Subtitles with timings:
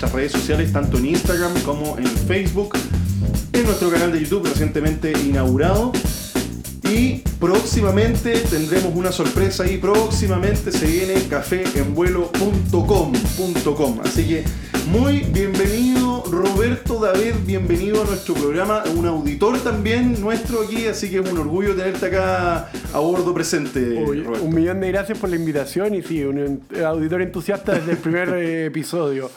[0.00, 2.74] nuestras redes sociales, tanto en Instagram como en Facebook,
[3.52, 5.92] en nuestro canal de YouTube recientemente inaugurado.
[6.90, 14.00] Y próximamente tendremos una sorpresa y próximamente se viene caféenvuelo.com.com.
[14.02, 14.44] Así que
[14.88, 21.18] muy bienvenido Roberto David, bienvenido a nuestro programa, un auditor también nuestro aquí, así que
[21.18, 24.02] es un orgullo tenerte acá a bordo presente.
[24.02, 24.42] Roberto.
[24.42, 28.30] un millón de gracias por la invitación y sí, un auditor entusiasta desde el primer
[28.30, 29.30] eh, episodio.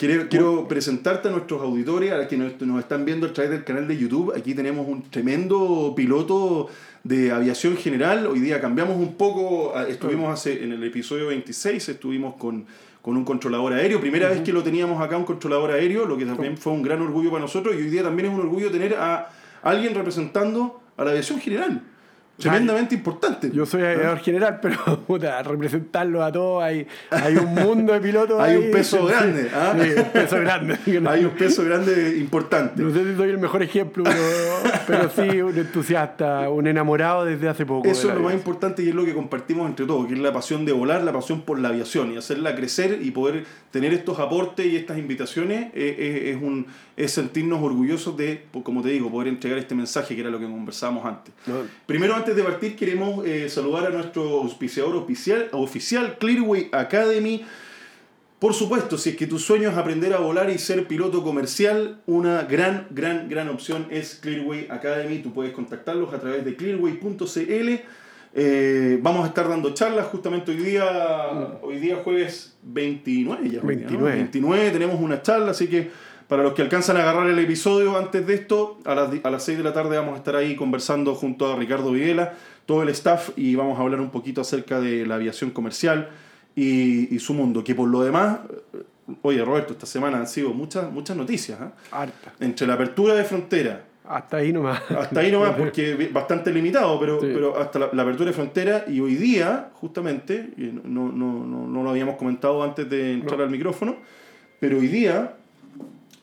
[0.00, 3.50] Quiero, quiero presentarte a nuestros auditores, a los que nos, nos están viendo a través
[3.50, 4.32] del canal de YouTube.
[4.34, 6.70] Aquí tenemos un tremendo piloto
[7.04, 8.26] de aviación general.
[8.26, 9.74] Hoy día cambiamos un poco.
[9.76, 12.64] ah, Estuvimos hace, en el episodio 26, estuvimos con,
[13.02, 14.00] con un controlador aéreo.
[14.00, 17.02] Primera vez que lo teníamos acá, un controlador aéreo, lo que también fue un gran
[17.02, 17.74] orgullo para nosotros.
[17.74, 19.28] Y hoy día también es un orgullo tener a
[19.60, 21.82] alguien representando a la aviación general.
[22.38, 23.50] Tremendamente importante.
[23.52, 28.40] Yo soy aviador general, pero puta, representarlo a todos, hay, hay un mundo de pilotos.
[28.40, 28.70] Hay un ahí.
[28.72, 29.74] peso grande, ¿ah?
[29.78, 30.78] Sí, un peso grande.
[31.02, 32.82] no- Hay un peso grande importante.
[32.82, 37.46] No sé si soy el mejor ejemplo, pero, pero sí, un entusiasta, un enamorado desde
[37.48, 37.86] hace poco.
[37.86, 40.32] Eso es lo más importante y es lo que compartimos entre todos, que es la
[40.32, 44.18] pasión de volar, la pasión por la aviación y hacerla crecer y poder tener estos
[44.18, 46.66] aportes y estas invitaciones eh, eh, es, un,
[46.96, 50.38] es sentirnos orgullosos de, pues, como te digo, poder entregar este mensaje que era lo
[50.40, 51.32] que conversábamos antes.
[51.46, 51.54] No,
[51.86, 57.42] Primero, antes de partir, queremos eh, saludar a nuestro auspiciador oficial, oficial Clearway Academy.
[58.38, 62.00] Por supuesto, si es que tu sueño es aprender a volar y ser piloto comercial,
[62.06, 65.18] una gran, gran, gran opción es Clearway Academy.
[65.18, 67.80] Tú puedes contactarlos a través de clearway.cl.
[68.32, 73.60] Eh, vamos a estar dando charlas justamente hoy día, hoy día jueves 29 ya.
[73.62, 74.04] hoy día, ¿no?
[74.04, 74.16] 29.
[74.16, 75.90] 29 tenemos una charla, así que
[76.30, 79.42] para los que alcanzan a agarrar el episodio antes de esto, a las, a las
[79.42, 82.34] 6 de la tarde vamos a estar ahí conversando junto a Ricardo Videla,
[82.66, 86.08] todo el staff, y vamos a hablar un poquito acerca de la aviación comercial
[86.54, 88.38] y, y su mundo, que por lo demás,
[88.74, 88.82] eh,
[89.22, 91.72] oye Roberto, esta semana han sido muchas, muchas noticias, ¿ah?
[91.90, 92.32] harta.
[92.38, 94.80] entre la apertura de frontera, Hasta ahí nomás.
[94.88, 97.26] hasta ahí nomás, porque bastante limitado, pero, Sí.
[97.34, 100.50] pero hasta la, la apertura de frontera y hoy día, justamente,
[100.84, 103.96] no, no, no, no lo habíamos comentado antes de entrar al micrófono,
[104.60, 105.34] pero hoy día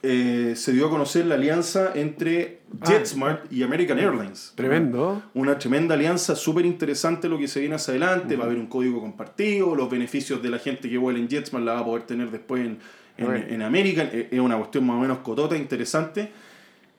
[0.03, 2.85] eh, se dio a conocer la alianza entre Ah.
[2.89, 4.51] JetSmart y American Airlines.
[4.55, 5.21] Tremendo.
[5.33, 8.35] Una tremenda alianza, súper interesante lo que se viene hacia adelante.
[8.35, 11.65] Va a haber un código compartido, los beneficios de la gente que vuela en JetSmart
[11.65, 12.79] la va a poder tener después en,
[13.17, 14.07] en, en American.
[14.11, 16.29] Es es una cuestión más o menos cotota, interesante.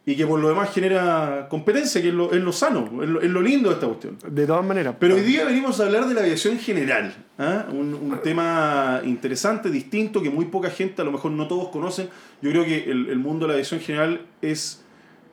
[0.08, 3.20] Y que por lo demás genera competencia, que es lo, es lo sano, es lo,
[3.20, 4.16] es lo lindo de esta cuestión.
[4.26, 4.94] De todas maneras.
[4.98, 7.14] Pero hoy día venimos a hablar de la aviación general.
[7.36, 7.66] ¿ah?
[7.70, 12.08] Un, un tema interesante, distinto, que muy poca gente, a lo mejor no todos conocen.
[12.40, 14.82] Yo creo que el, el mundo de la aviación general es.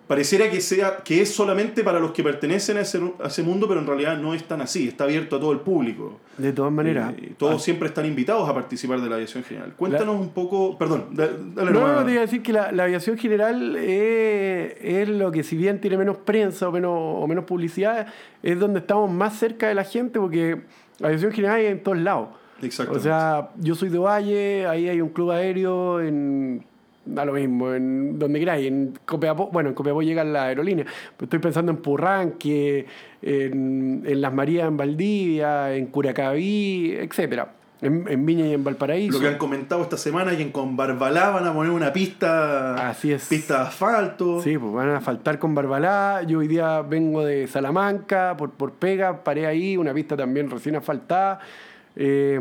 [0.08, 3.68] Pareciera que, sea, que es solamente para los que pertenecen a ese, a ese mundo,
[3.68, 4.88] pero en realidad no es tan así.
[4.88, 6.20] Está abierto a todo el público.
[6.38, 7.14] De todas maneras.
[7.18, 9.74] Eh, todos siempre están invitados a participar de la aviación general.
[9.76, 10.78] Cuéntanos un poco.
[10.78, 11.96] Perdón, da- dale No, nomás.
[12.02, 15.58] no, te iba a decir que la, la aviación general es, es lo que si
[15.58, 18.08] bien tiene menos prensa o menos, o menos publicidad,
[18.44, 20.62] es donde estamos más cerca de la gente porque
[21.00, 22.30] la aviación general hay en todos lados.
[22.62, 23.00] Exactamente.
[23.00, 26.64] O sea, yo soy de Valle, ahí hay un club aéreo en...
[27.06, 31.26] Da lo mismo, en donde queráis, en Copiapó, bueno, en Copiapó llegan las aerolíneas, pero
[31.26, 32.88] estoy pensando en Purranque,
[33.22, 37.50] en, en Las Marías en Valdivia, en Curacaví, etcétera,
[37.82, 39.14] en, en Viña y en Valparaíso.
[39.14, 41.94] Lo que han comentado esta semana es que en con Barbalá van a poner una
[41.94, 43.28] pista, Así es.
[43.28, 44.42] pista de asfalto.
[44.42, 46.24] Sí, pues van a faltar con Barbalá.
[46.24, 50.76] Yo hoy día vengo de Salamanca por, por pega, paré ahí, una pista también recién
[50.76, 51.40] asfaltada.
[51.96, 52.40] eh,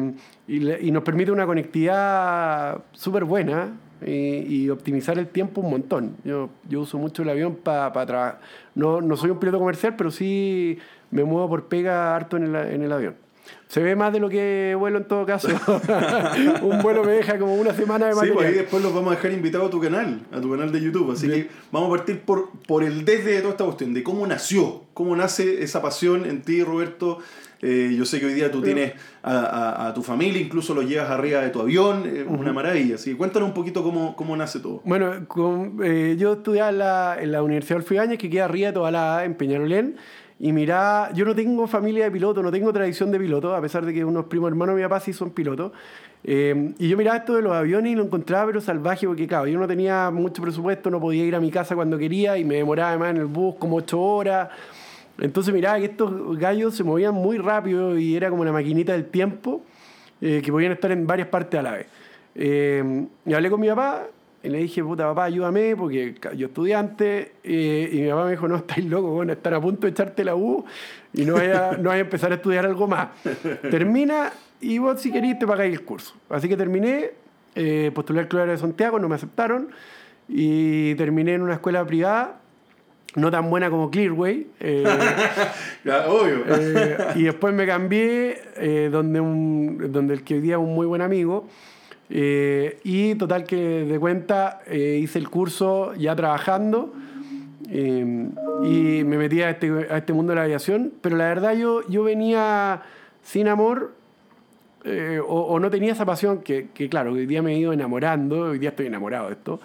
[0.49, 3.69] y, y nos permite una conectividad súper buena
[4.07, 6.17] y, optimizar el tiempo un montón.
[6.25, 8.41] Yo, yo uso mucho el avión para trabajar.
[8.75, 10.79] No, no soy un piloto comercial, pero sí
[11.11, 13.24] me muevo por pega harto en el, en el avión.
[13.69, 15.49] Se ve más de lo que vuelo en todo caso.
[16.63, 18.37] un vuelo me deja como una semana de Sí, material.
[18.37, 20.81] pues ahí después los vamos a dejar invitados a tu canal, a tu canal de
[20.81, 21.11] YouTube.
[21.13, 21.43] Así Bien.
[21.45, 24.85] que vamos a partir por, por el desde de toda esta cuestión, de cómo nació,
[24.95, 27.19] cómo nace esa pasión en ti, Roberto.
[27.67, 28.93] Eh, yo sé que hoy día tú tienes
[29.23, 32.97] a, a- a tu familia, incluso lo llevas arriba de tu avión, es una maravilla.
[32.97, 34.83] Así que cuéntanos un poquito cómo, cómo nace todo.
[34.85, 38.67] Bueno, con- eh, yo estudiaba en la, en la Universidad Adolfo Ibáñez, que queda arriba
[38.69, 39.97] de toda la en Peñalolén,
[40.41, 43.87] y mirá, yo no tengo familia de piloto, no tengo tradición de piloto, a pesar
[43.87, 45.73] de que unos primos hermanos de mi papá sí son pilotos.
[46.25, 49.47] Eh, y yo miraba esto de los aviones y lo encontraba pero salvaje, porque claro,
[49.47, 52.57] yo no tenía mucho presupuesto, no podía ir a mi casa cuando quería y me
[52.57, 54.49] demoraba además en el bus como ocho horas.
[55.19, 59.07] Entonces miraba que estos gallos se movían muy rápido y era como una maquinita del
[59.07, 59.63] tiempo
[60.21, 61.87] eh, que podían estar en varias partes a la vez.
[62.35, 64.09] Eh, hablé con mi papá
[64.45, 68.47] y le dije, puta papá, ayúdame, porque yo estudiante, eh, y mi papá me dijo,
[68.47, 70.67] no, estáis loco, bueno, estar a punto de echarte la U
[71.15, 73.09] y no vaya, no vaya a empezar a estudiar algo más.
[73.71, 76.15] Termina y vos si querés te pagáis el curso.
[76.29, 77.13] Así que terminé,
[77.55, 79.71] eh, postulé al Club de Santiago, no me aceptaron,
[80.29, 82.41] y terminé en una escuela privada,
[83.15, 84.47] no tan buena como Clearway.
[84.61, 84.85] Eh,
[86.07, 86.45] obvio.
[86.49, 90.87] Eh, y después me cambié donde, un, donde el que hoy día es un muy
[90.87, 91.49] buen amigo,
[92.17, 96.93] y total que de cuenta hice el curso ya trabajando
[97.69, 101.87] y me metí a este, a este mundo de la aviación, pero la verdad yo,
[101.89, 102.83] yo venía
[103.23, 103.95] sin amor
[104.85, 108.59] eh, o, no tenía esa pasión que, claro, hoy día me he ido enamorando, hoy
[108.59, 109.61] día estoy enamorado de esto,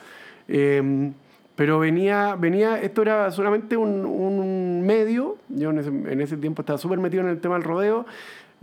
[1.55, 6.61] pero venía, venía, esto era solamente un, un medio, yo en ese, en ese tiempo
[6.61, 8.05] estaba súper metido en el tema del rodeo,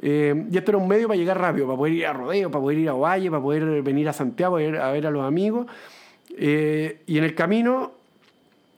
[0.02, 2.62] em, y esto era un medio para llegar rápido, para poder ir a rodeo, para
[2.62, 5.24] poder ir a Valle, para poder venir a Santiago a ver a, ver a los
[5.24, 5.66] amigos,
[6.36, 7.92] eh, y en el camino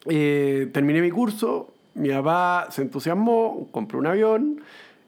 [0.06, 4.60] eh, terminé mi curso, mi papá se entusiasmó, compró un avión,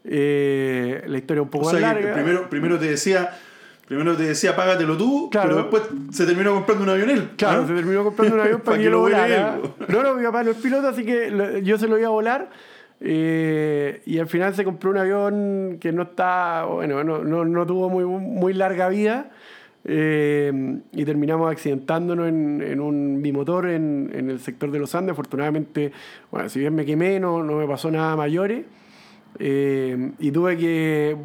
[0.04, 2.14] eh, la historia un poco larga.
[2.14, 3.30] Primero, primero te decía,
[3.86, 7.30] primero te decía págatelo tú, pero después se terminó comprando un avión él.
[7.36, 9.58] Claro, se terminó comprando un avión para que yo lo volara.
[9.88, 12.50] No, no, mi papá no es piloto, así que yo se lo iba a volar.
[13.00, 17.66] Eh, y al final se compró un avión que no está, bueno, no, no, no
[17.66, 19.30] tuvo muy, muy larga vida.
[19.82, 20.52] Eh,
[20.92, 25.12] y terminamos accidentándonos en, en un bimotor en, en, el sector de los Andes.
[25.12, 25.92] Afortunadamente,
[26.30, 28.64] bueno, si bien me quemé, no, no me pasó nada mayores.
[29.38, 31.16] Eh, y tuve que,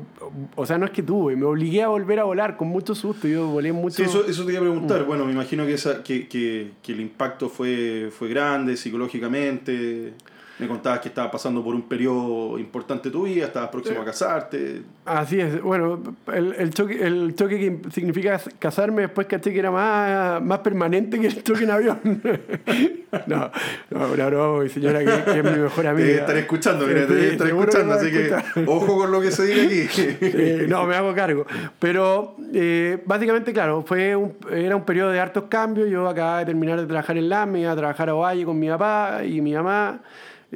[0.56, 3.28] o sea, no es que tuve, me obligué a volver a volar con mucho susto.
[3.28, 3.98] Yo volé mucho.
[3.98, 5.04] Sí, eso, eso te iba a preguntar.
[5.04, 5.08] Mm.
[5.08, 10.14] Bueno, me imagino que, esa, que, que, que, el impacto fue, fue grande psicológicamente.
[10.58, 14.84] Me contabas que estabas pasando por un periodo importante tu vida, estabas próximo a casarte.
[15.04, 15.62] Así es.
[15.62, 16.02] Bueno,
[16.34, 21.20] el, el, choque, el choque que significa casarme después caché que era más, más permanente
[21.20, 22.00] que el choque en avión.
[23.28, 23.52] no,
[23.90, 26.08] no, una broma, mi señora que, es mi mejor amiga.
[26.08, 28.34] Te estaré escuchando, mira, te estaré escuchando, así que
[28.66, 30.66] ojo con lo que se diga aquí.
[30.68, 31.46] no, me hago cargo.
[31.80, 35.90] Pero eh, básicamente, claro, fue un, era un periodo de hartos cambios.
[35.90, 38.70] Yo acababa de terminar de trabajar en LAM, iba a trabajar a Ovalle con mi
[38.70, 40.02] papá y mi mamá.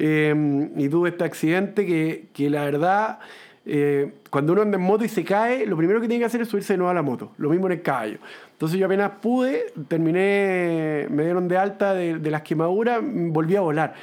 [0.01, 3.19] Em, y tuve este accidente que, que la verdad,
[3.65, 6.39] eh, cuando uno anda en moto y se cae, lo primero que tiene que hacer
[6.39, 8.17] es subirse de nuevo a la moto, lo mismo en el caballo.
[8.53, 13.61] Entonces yo apenas pude, terminé, me dieron de alta de, de las quemaduras, volví a
[13.61, 13.93] volar,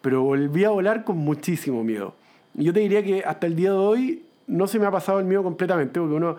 [0.00, 2.14] pero volví a volar con muchísimo miedo.
[2.54, 5.24] Yo te diría que hasta el día de hoy no se me ha pasado el
[5.24, 6.36] miedo completamente, porque uno,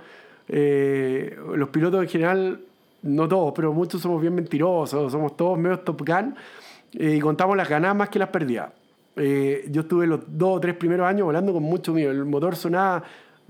[0.48, 2.62] eh, los pilotos en general,
[3.02, 6.34] no todos, pero muchos somos bien mentirosos, somos todos medio Top Gun,
[6.94, 8.72] eh, y contamos las ganadas más que las perdidas.
[9.16, 12.12] Eh, yo estuve los dos o tres primeros años volando con mucho miedo.
[12.12, 13.04] El motor sonaba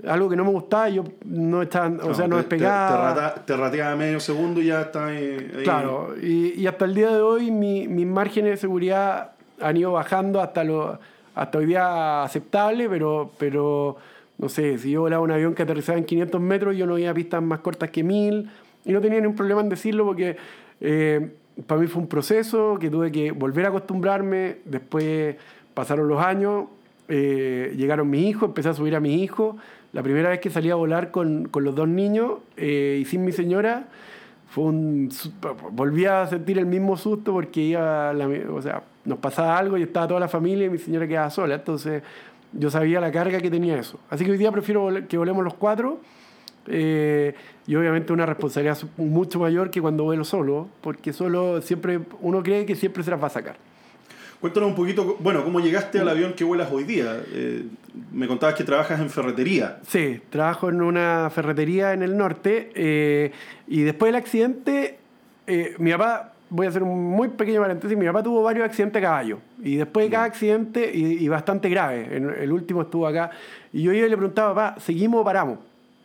[0.06, 3.34] algo que no me gustaba y yo no estaba, o sea, no despegaba.
[3.44, 5.50] Te, rateaba medio segundo y ya está ahí.
[5.62, 9.92] Claro, y, y, hasta el día de hoy mi, mis márgenes de seguridad han ido
[9.92, 10.98] bajando hasta, lo,
[11.34, 13.96] hasta hoy día aceptable, pero, pero
[14.38, 17.14] no sé, si yo volaba un avión que aterrizaba en 500 metros, yo no había
[17.14, 18.50] pistas más cortas que 1000
[18.84, 20.36] y no tenía ningún problema en decirlo porque
[20.80, 21.30] eh,
[21.66, 25.36] para mí fue un proceso que tuve que volver a acostumbrarme, después
[25.74, 26.66] pasaron los años,
[27.08, 29.56] eh, llegaron mis hijos, empecé a subir a mis hijos.
[29.92, 33.24] La primera vez que salí a volar con, con los dos niños eh, y sin
[33.24, 33.88] mi señora,
[34.48, 35.10] fue un,
[35.72, 38.12] volví a sentir el mismo susto porque iba
[38.50, 41.54] o sea, nos pasaba algo y estaba toda la familia y mi señora quedaba sola.
[41.56, 42.02] Entonces
[42.52, 43.98] yo sabía la carga que tenía eso.
[44.10, 46.00] Así que hoy día prefiero que volemos los cuatro
[46.66, 47.34] eh,
[47.66, 52.66] y obviamente una responsabilidad mucho mayor que cuando vuelo solo, porque solo siempre uno cree
[52.66, 53.56] que siempre se las va a sacar.
[54.40, 57.22] Cuéntanos un poquito, bueno, cómo llegaste al avión que vuelas hoy día.
[57.32, 57.64] Eh,
[58.12, 59.78] me contabas que trabajas en ferretería.
[59.86, 63.30] Sí, trabajo en una ferretería en el norte eh,
[63.68, 64.98] y después del accidente,
[65.78, 69.06] mi papá, voy a hacer un muy pequeño paréntesis, mi papá tuvo varios accidentes de
[69.06, 73.30] caballo y después de cada accidente, y, bastante grave, el último estuvo acá,
[73.72, 75.58] y yo iba y le preguntaba, papá, ¿seguimos o paramos?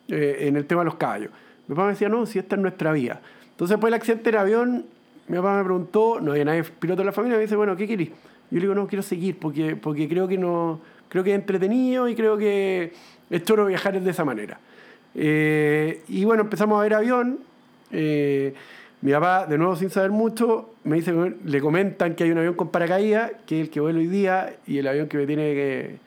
[0.09, 1.31] Eh, en el tema de los caballos.
[1.67, 3.19] Mi papá me decía, no, si esta es nuestra vía.
[3.51, 4.85] Entonces, después del accidente del avión,
[5.27, 7.85] mi papá me preguntó, no había nadie piloto de la familia, me dice, bueno, ¿qué
[7.87, 8.09] querés?
[8.09, 12.07] Yo le digo, no, quiero seguir porque, porque creo, que no, creo que es entretenido
[12.07, 12.93] y creo que
[13.29, 14.59] es choro viajar de esa manera.
[15.13, 17.39] Eh, y bueno, empezamos a ver avión.
[17.91, 18.53] Eh,
[19.01, 22.53] mi papá, de nuevo sin saber mucho, me dice, le comentan que hay un avión
[22.53, 25.53] con paracaídas, que es el que vuelo hoy día, y el avión que me tiene
[25.53, 25.97] que,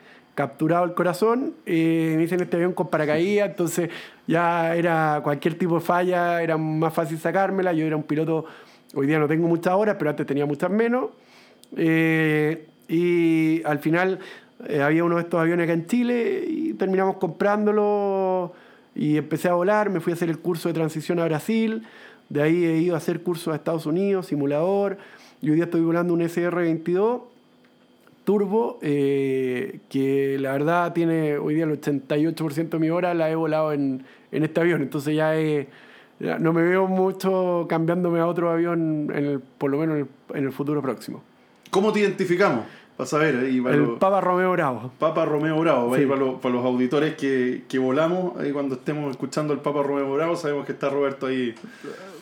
[0.41, 3.91] capturado el corazón, eh, me dicen este avión con paracaídas, entonces
[4.25, 8.45] ya era cualquier tipo de falla, era más fácil sacármela, yo era un piloto,
[8.95, 11.11] hoy día no tengo muchas horas, pero antes tenía muchas menos,
[11.77, 14.17] eh, y al final
[14.67, 18.53] eh, había uno de estos aviones acá en Chile y terminamos comprándolo
[18.95, 21.85] y empecé a volar, me fui a hacer el curso de transición a Brasil,
[22.29, 24.97] de ahí he ido a hacer cursos a Estados Unidos, simulador,
[25.39, 27.30] y hoy día estoy volando un SR-22
[28.31, 33.35] turbo, eh, que la verdad tiene hoy día el 88% de mi hora la he
[33.35, 35.33] volado en, en este avión, entonces ya,
[36.39, 40.53] no me veo mucho cambiándome a otro avión, en el, por lo menos en el,
[40.53, 41.21] futuro próximo.
[41.71, 42.63] ¿Cómo te identificamos?
[42.95, 44.93] Para saber, ahí el Papa Romeo Bravo.
[44.97, 49.51] Papa Romeo Bravo, para, los, para, los, auditores que, que, volamos, ahí cuando estemos escuchando
[49.51, 51.53] el Papa Romeo Bravo, sabemos que está Roberto ahí.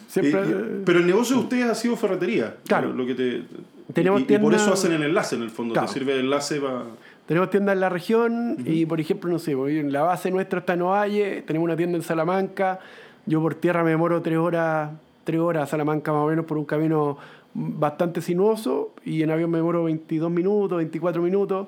[0.07, 0.41] Siempre,
[0.83, 2.55] pero el negocio de ustedes ha sido ferretería.
[2.65, 2.93] Claro.
[2.93, 3.43] Lo que te,
[3.93, 6.83] Tenemos y, por eso hacen el enlace en el fondo, te sirve el enlace para...
[7.25, 10.81] Tenemos tiendas en la región y, por ejemplo, no sé, la base nuestra está en
[10.81, 12.79] Ovalle, tenemos una tienda en Salamanca,
[13.25, 14.91] yo por tierra me demoro tres horas,
[15.23, 17.17] tres horas a Salamanca más o menos por un camino
[17.53, 21.67] bastante sinuoso y en avión me demoro 22 minutos, 24 minutos,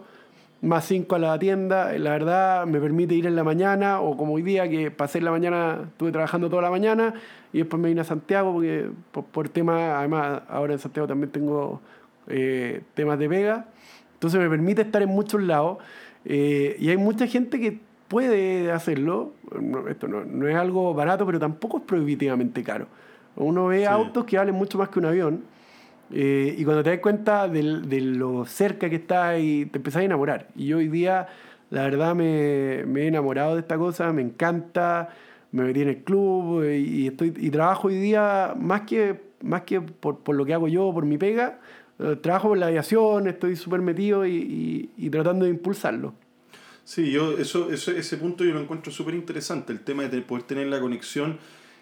[0.62, 1.92] más 5 a la tienda.
[1.98, 5.25] La verdad me permite ir en la mañana o como hoy día que pasé en
[5.25, 7.13] la mañana, estuve trabajando toda la mañana
[7.54, 11.32] y después me vine a Santiago porque por, por temas, además ahora en Santiago también
[11.32, 11.82] tengo
[12.28, 13.66] eh, temas de pega.
[14.13, 15.80] Entonces me permite estar en muchos lados
[16.25, 19.34] eh, y hay mucha gente que puede hacerlo.
[19.90, 22.88] esto no, es algo barato, pero tampoco es prohibitivamente caro.
[23.36, 25.44] Uno ve autos que valen mucho más que un avión
[26.13, 30.06] eh, y cuando te das cuenta de, lo cerca que está y te empezás a
[30.06, 30.48] enamorar.
[30.56, 31.28] Y hoy día,
[31.70, 35.10] la verdad, me, me, he enamorado de esta cosa, me encanta,
[35.51, 39.62] me metí en el club eh, y, estoy, y trabajo hoy día más que, más
[39.62, 41.60] que por, por lo que hago yo, por mi pega,
[42.22, 46.13] trabajo por la aviación, estoy súper metido y, y, tratando de impulsarlo.
[46.84, 50.43] Sí, yo eso, eso, ese punto yo lo encuentro súper interesante, el tema de poder
[50.43, 51.38] tener la conexión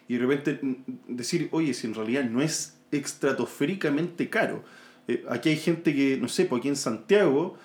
[0.07, 0.59] y de repente
[1.07, 4.63] decir, oye, si en realidad no es estratosféricamente caro.
[5.07, 7.57] Eh, aquí hay gente que, no sé, pues aquí en Santiago,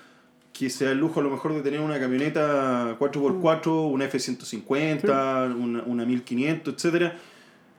[0.52, 3.92] que se da el lujo a lo mejor de tener una camioneta 4x4, mm.
[3.92, 7.12] una F-150, una, una 1500, etc.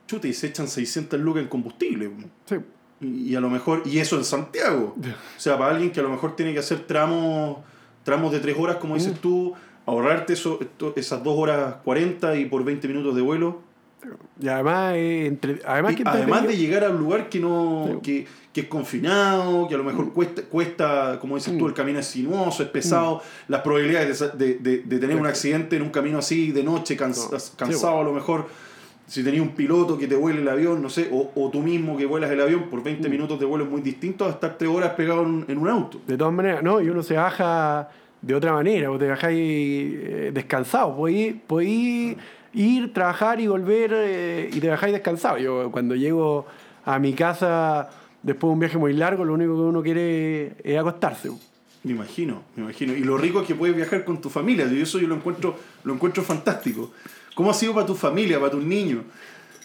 [0.06, 2.10] Chute, y se echan 600 lucas en combustible.
[2.44, 2.56] Sí.
[3.00, 4.96] Y, a lo mejor, y eso en Santiago.
[4.98, 7.58] O sea, para alguien que a lo mejor tiene que hacer tramos,
[8.04, 9.20] tramos de 3 horas, como dices mm.
[9.20, 10.58] tú, ahorrarte eso,
[10.96, 13.66] esas 2 horas 40 y por 20 minutos de vuelo,
[14.40, 18.62] y además, eh, entre, además, además de llegar a un lugar que no que, que,
[18.62, 20.10] es confinado, que a lo mejor mm.
[20.10, 21.68] cuesta, cuesta como dices tú, mm.
[21.68, 23.20] el camino es sinuoso, es pesado, mm.
[23.48, 28.00] las probabilidades de, de, de, tener un accidente en un camino así de noche, cansado
[28.00, 28.46] a lo mejor,
[29.06, 31.96] si tenías un piloto que te vuele el avión, no sé, o, o tú mismo
[31.96, 34.70] que vuelas el avión por 20 minutos de vuelo es muy distinto a estar 3
[34.70, 36.00] horas pegado en, en, un auto.
[36.06, 37.88] De todas maneras, no, y uno se baja
[38.20, 42.16] de otra manera, o te bajáis eh, descansado, podéis, podéis
[42.54, 45.38] ir, trabajar y volver eh, y te dejáis descansado.
[45.38, 46.46] Yo cuando llego
[46.84, 47.88] a mi casa
[48.22, 51.30] después de un viaje muy largo, lo único que uno quiere es acostarse.
[51.84, 52.94] Me imagino, me imagino.
[52.94, 55.56] Y lo rico es que puedes viajar con tu familia, y eso yo lo encuentro,
[55.84, 56.90] lo encuentro fantástico.
[57.36, 59.04] ¿Cómo ha sido para tu familia, para tus niños?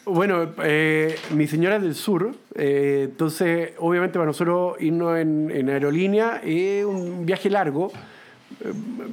[0.05, 5.69] Bueno, eh, mi señora es del sur, eh, entonces obviamente para nosotros irnos en, en
[5.69, 7.91] aerolínea es un viaje largo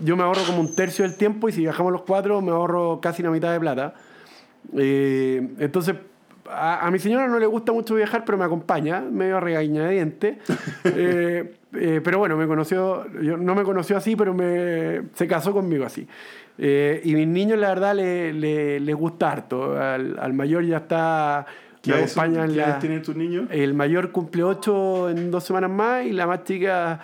[0.04, 3.00] yo me ahorro como un tercio del tiempo y si viajamos los cuatro me ahorro
[3.00, 3.94] casi la mitad de plata.
[4.76, 5.96] Eh, entonces,
[6.50, 10.38] a, mi señora no le gusta mucho viajar, pero me acompaña, medio regañadiente.
[10.84, 15.52] eh, eh, pero bueno, me conoció, yo, no me conoció así, pero me, se casó
[15.52, 16.06] conmigo así.
[16.58, 19.80] Eh, y mis niños, la verdad, le, le, les gusta harto.
[19.80, 21.46] Al, al mayor ya está...
[21.80, 21.92] ¿Qué
[22.80, 23.46] tienen tus niños?
[23.50, 27.00] El mayor cumple ocho en dos semanas más y la más chica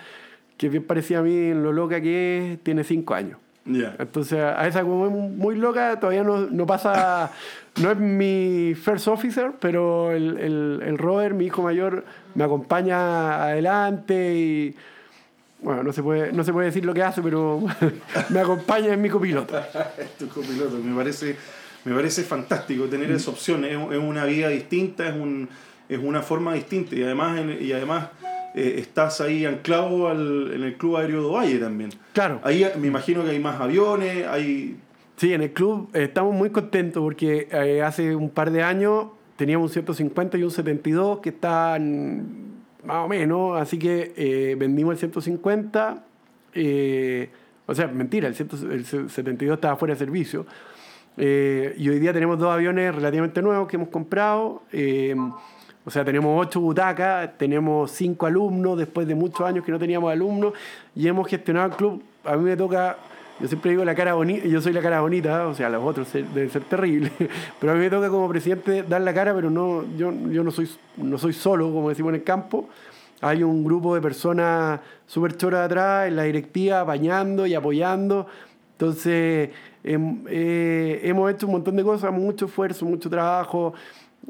[0.57, 3.39] que bien parecía a mí en lo loca que es, tiene cinco años.
[3.65, 7.31] Entonces, a esa como es muy loca, todavía no, no, pasa,
[7.81, 13.43] no es mi first officer, pero el, el, el Robert, mi hijo mayor, me acompaña
[13.43, 14.75] adelante y,
[15.61, 17.63] bueno, no se puede, no se puede decir lo que hace, pero
[18.29, 19.57] me acompaña, en mi copiloto.
[19.57, 21.35] es tu copiloto, me parece,
[21.85, 25.49] me parece fantástico tener esa opción, es, es una vida distinta, es, un,
[25.89, 28.09] es una forma distinta y además, y además
[28.53, 31.91] eh, estás ahí anclado al, en el Club Aéreo de Valle también.
[32.13, 32.39] Claro.
[32.43, 34.77] Ahí me imagino que hay más aviones, hay...
[35.17, 39.69] Sí, en el club estamos muy contentos porque eh, hace un par de años teníamos
[39.69, 42.54] un 150 y un 72 que están
[42.85, 46.03] más o menos, así que eh, vendimos el 150,
[47.67, 48.35] o sea, mentira, el,
[48.71, 50.45] el 72 estaba fuera de servicio.
[51.17, 54.61] y hoy día tenemos dos aviones relativamente nuevos que hemos comprado.
[55.85, 60.11] O sea, tenemos ocho butacas, tenemos cinco alumnos, después de muchos años que no teníamos
[60.11, 60.53] alumnos,
[60.95, 62.03] y hemos gestionado el club.
[62.23, 62.97] A mí me toca,
[63.39, 66.11] yo siempre digo la cara bonita, yo soy la cara bonita, o sea, los otros
[66.13, 67.11] deben ser terribles,
[67.59, 70.51] pero a mí me toca como presidente dar la cara, pero no, yo, yo no,
[70.51, 72.69] soy, no soy solo, como decimos en el campo.
[73.21, 78.27] hay un grupo de personas súper choras atrás en la directiva bañando y apoyando.
[78.73, 79.49] Entonces,
[79.83, 83.73] eh, hemos hecho un montón de cosas, mucho esfuerzo, mucho trabajo,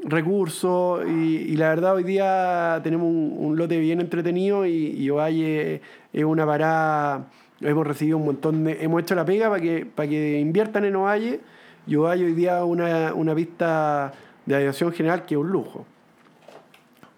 [0.04, 5.80] recursos y, la verdad hoy día tenemos un, lote bien entretenido y, y Ovalle
[6.12, 7.26] es una parada,
[7.60, 10.96] hemos recibido un montón de, hemos hecho la pega para que, para que inviertan en
[10.96, 11.40] Ovalle
[11.86, 14.12] y Ovalle hoy día una, una pista
[14.44, 15.86] de aviación general que es un lujo.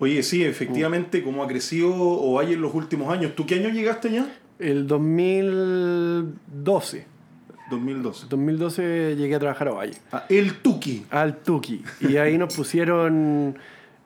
[0.01, 3.35] Oye, sí, efectivamente, cómo ha crecido Ovalle en los últimos años.
[3.35, 4.33] ¿Tú qué año llegaste ya?
[4.59, 7.07] El 2012.
[7.71, 8.27] 2012.
[8.29, 9.95] 2012 llegué a trabajar a Valle.
[10.29, 11.05] el Tuki.
[11.11, 11.83] Al Tuki.
[12.01, 13.57] Y ahí nos pusieron.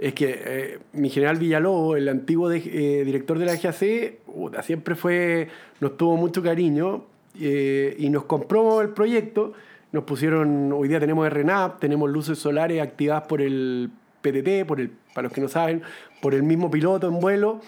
[0.02, 5.46] Es que eh, mi general Villalobos, el antiguo eh, director de la GAC, siempre fue.
[5.78, 7.04] Nos tuvo mucho cariño
[7.40, 9.52] eh, y nos compró el proyecto.
[9.92, 10.72] Nos pusieron.
[10.72, 13.90] Hoy día tenemos RNAP, tenemos luces solares activadas por el
[14.22, 15.82] PTT, por el, para los que no saben,
[16.20, 17.60] por el mismo piloto en vuelo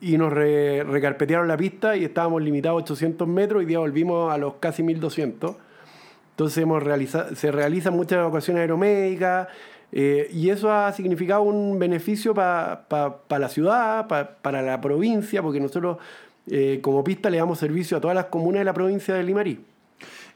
[0.00, 4.38] y nos recarpetearon la pista y estábamos limitados a 800 metros y día volvimos a
[4.38, 5.54] los casi 1200.
[6.30, 9.48] Entonces hemos realizado, se realizan muchas evacuaciones aeromédicas
[9.92, 12.86] eh, y eso ha significado un beneficio para
[13.28, 15.98] la ciudad, para la provincia, porque nosotros
[16.50, 19.60] eh, como pista le damos servicio a todas las comunas de la provincia de Limarí.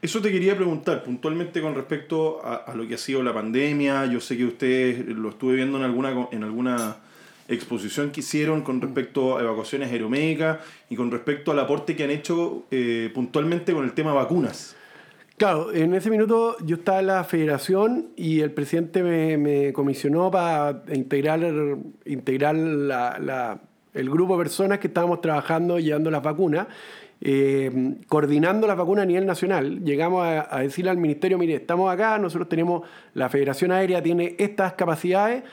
[0.01, 4.05] Eso te quería preguntar puntualmente con respecto a, a, lo que ha sido la pandemia.
[4.05, 6.97] Yo sé que ustedes lo estuve viendo en alguna, en alguna
[7.47, 10.59] exposición que hicieron con respecto a evacuaciones aeromédicas
[10.89, 14.76] y con respecto al aporte que han hecho eh, puntualmente con el tema vacunas.
[15.37, 20.81] Claro, en ese minuto yo estaba en la federación y el presidente me, comisionó para
[20.91, 21.41] integrar,
[22.05, 26.65] integrar el grupo de personas que estábamos trabajando llevando las vacunas.
[27.21, 32.17] Eh, coordinando las vacunas a nivel nacional, llegamos a, decirle al ministerio, mire, estamos acá,
[32.17, 35.43] nosotros tenemos, la Federación Aérea tiene estas capacidades,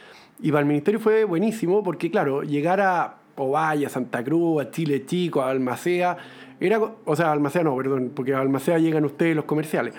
[0.40, 4.70] y para el ministerio fue buenísimo porque, claro, llegar a Ovalle, a Santa Cruz, a
[4.70, 6.16] Chile Chico, a Almacea,
[6.60, 9.94] era, o sea, Almacea no, perdón, porque a Almacea llegan ustedes los comerciales,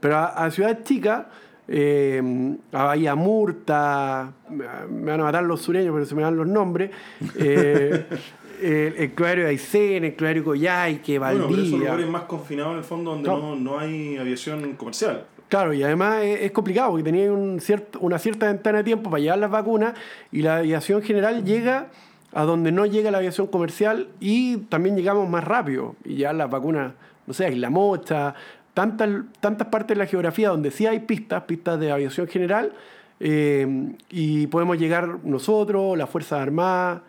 [0.00, 1.28] pero a, Ciudad Chica,
[1.68, 6.46] eh, a Bahía Murta, me van a matar los sureños, pero se me dan los
[6.46, 6.90] nombres,
[7.38, 8.06] eh,
[8.62, 11.46] el, el de Aysén, el Cluario Coyhaique, Valdivia.
[11.46, 15.24] Bueno, pero son lugares más confinados en el fondo donde no, no hay aviación comercial.
[15.48, 19.20] Claro, y además es, complicado porque tenía un cierto, una cierta ventana de tiempo para
[19.20, 19.94] llevar las vacunas
[20.32, 21.86] y la aviación general llega
[22.32, 26.50] a donde no llega la aviación comercial y también llegamos más rápido y ya las
[26.50, 26.92] vacunas,
[27.26, 28.34] no sé, la Mocha,
[28.74, 29.08] tantas,
[29.40, 32.72] tantas partes de la geografía donde sí hay pistas, pistas de aviación general
[33.20, 37.00] eh, y podemos llegar nosotros, las Fuerzas Armadas.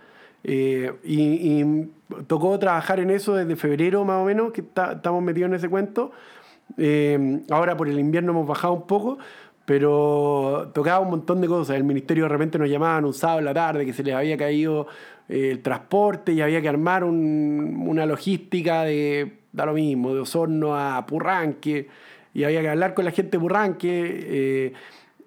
[0.43, 1.89] Eh, y,
[2.27, 6.11] tocó trabajar en eso desde febrero más o menos, que estamos metidos en ese cuento,
[6.77, 9.17] eh, ahora por el invierno hemos bajado un poco,
[9.67, 11.75] pero tocaba un montón de cosas.
[11.75, 14.37] El ministerio de repente nos llamaban un sábado en la tarde que se les había
[14.37, 14.87] caído
[15.27, 20.73] eh, el transporte y había que armar una logística de, da lo mismo, de Osorno
[20.73, 21.89] a Purranque,
[22.33, 23.89] y había que hablar con la gente de Purranque.
[23.91, 24.73] Eh,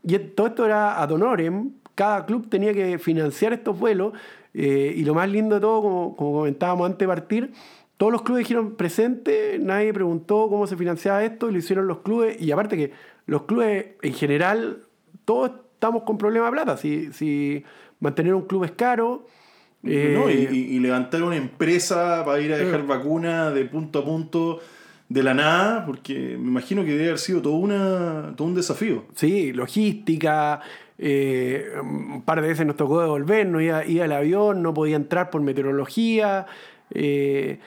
[0.05, 4.15] y todo esto era ad honorem, cada club tenía que financiar estos vuelos,
[4.55, 7.53] y lo más lindo de todo, como, comentábamos antes de partir,
[7.99, 12.41] todos los clubes dijeron presente, nadie preguntó cómo se financiaba esto lo hicieron los clubes.
[12.41, 12.93] Y aparte que
[13.31, 14.79] los clubes en general,
[15.25, 16.77] todos estamos con problemas de plata.
[16.77, 17.63] Si, si
[18.01, 19.25] mantener un club es caro.
[19.85, 24.61] Eh, y, levantar una empresa para ir a dejar vacunas de punto a punto
[25.09, 29.05] de la nada, porque me imagino que debe haber sido todo, una, todo un desafío.
[29.15, 30.61] Sí, logística.
[30.99, 35.31] Eh, un par de veces nos tocó devolvernos, iba, iba al avión, no podía entrar
[35.31, 36.47] por meteorología.
[36.93, 37.61] Eh,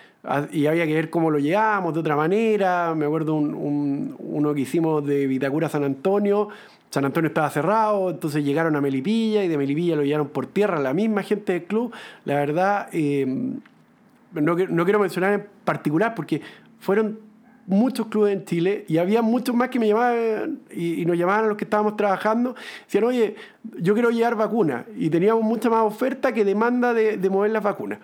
[0.52, 2.94] y había que ver cómo lo llevábamos de otra manera.
[2.96, 6.50] Me acuerdo un, uno que hicimos de Vitacura San Antonio.
[6.90, 10.80] San Antonio estaba cerrado, entonces llegaron a Melipilla y de Melipilla lo llevaron por tierra
[10.80, 11.94] la misma gente del club.
[12.24, 16.42] La verdad, eh, no, no quiero mencionar en particular porque
[16.80, 17.20] fueron
[17.66, 21.48] muchos clubes en Chile y había muchos más que me llamaban y, nos llamaban a
[21.48, 22.56] los que estábamos trabajando.
[22.86, 23.36] Decían, oye,
[23.80, 24.86] yo quiero llevar vacunas.
[24.96, 28.00] Y teníamos mucha más oferta que demanda de, de mover las vacunas.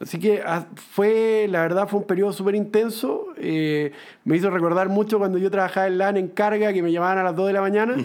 [0.00, 3.28] Así que ah, fue, la verdad, fue un periodo súper intenso.
[3.36, 3.92] Eh,
[4.24, 7.22] me hizo recordar mucho cuando yo trabajaba en LAN en carga, que me llamaban a
[7.22, 7.96] las 2 de la mañana,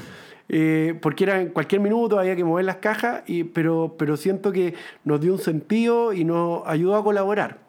[0.50, 4.52] eh, porque era en cualquier minuto, había que mover las cajas, y, pero, pero siento
[4.52, 4.74] que
[5.06, 7.66] nos dio un sentido y nos ayudó a colaborar.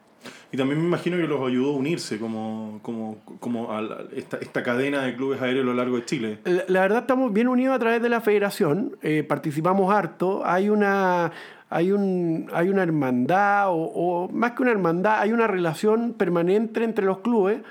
[0.51, 4.63] Y también me imagino que los ayudó a unirse como, como, como a esta, esta,
[4.63, 6.39] cadena de clubes aéreos a lo largo de Chile.
[6.67, 11.31] La, verdad estamos bien unidos a través de la federación, eh, participamos harto, hay una,
[11.69, 17.05] hay, un, hay una hermandad, o, más que una hermandad, hay una relación permanente entre
[17.05, 17.61] los clubes.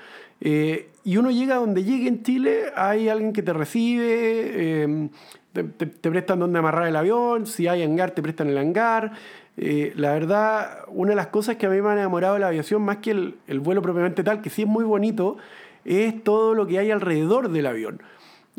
[0.41, 5.09] Eh, y uno llega donde llegue en Chile, hay alguien que te recibe, em,
[5.53, 9.13] te, prestan donde amarrar el avión, si hay hangar, te prestan el hangar.
[9.57, 12.47] eh, la verdad, una de las cosas que a mí me han enamorado de la
[12.47, 15.37] aviación, más que el, el vuelo propiamente tal, que sí es muy bonito,
[15.83, 18.01] es todo lo que hay alrededor del avión.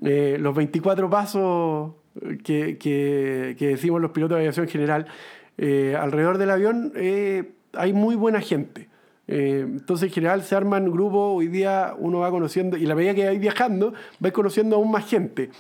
[0.03, 1.92] Eh, los 24 pasos
[2.44, 5.07] que, que, que, decimos los pilotos de aviación en general,
[5.59, 8.88] eh, alrededor del avión eh, hay muy buena gente.
[9.29, 11.37] Eh, entonces, en general, se arman grupos.
[11.37, 15.07] Hoy día uno va conociendo, y la medida que vais viajando, vais conociendo aún más
[15.07, 15.51] gente.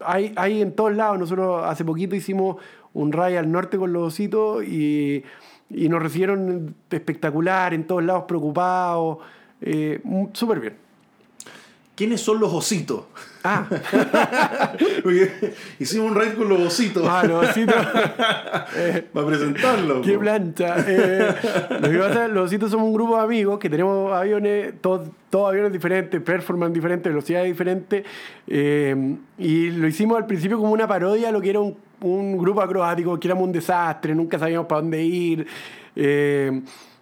[0.00, 1.18] hay, hay en todos lados.
[1.18, 2.56] Nosotros hace poquito hicimos
[2.92, 5.22] un ride al norte con los ositos y,
[5.70, 9.18] y nos recibieron espectacular, en todos lados preocupados.
[10.32, 10.88] Súper bien.
[11.94, 13.04] ¿Quiénes son los ositos?
[13.44, 13.66] Ah.
[15.78, 17.06] hicimos un raid con los ositos.
[17.08, 17.74] Ah, los ositos.
[19.12, 20.02] Para presentarlo.
[20.02, 20.76] Qué plancha.
[20.86, 21.34] Eh,
[21.80, 26.20] lo que pasa somos un grupo de amigos que tenemos aviones, todos, todos aviones diferentes,
[26.20, 28.04] performance diferentes, velocidades diferentes.
[28.46, 32.38] Eh, y lo hicimos al principio como una parodia a lo que era un, un,
[32.38, 35.46] grupo acrobático, que éramos un desastre, nunca sabíamos para dónde ir.
[35.94, 36.60] Eh,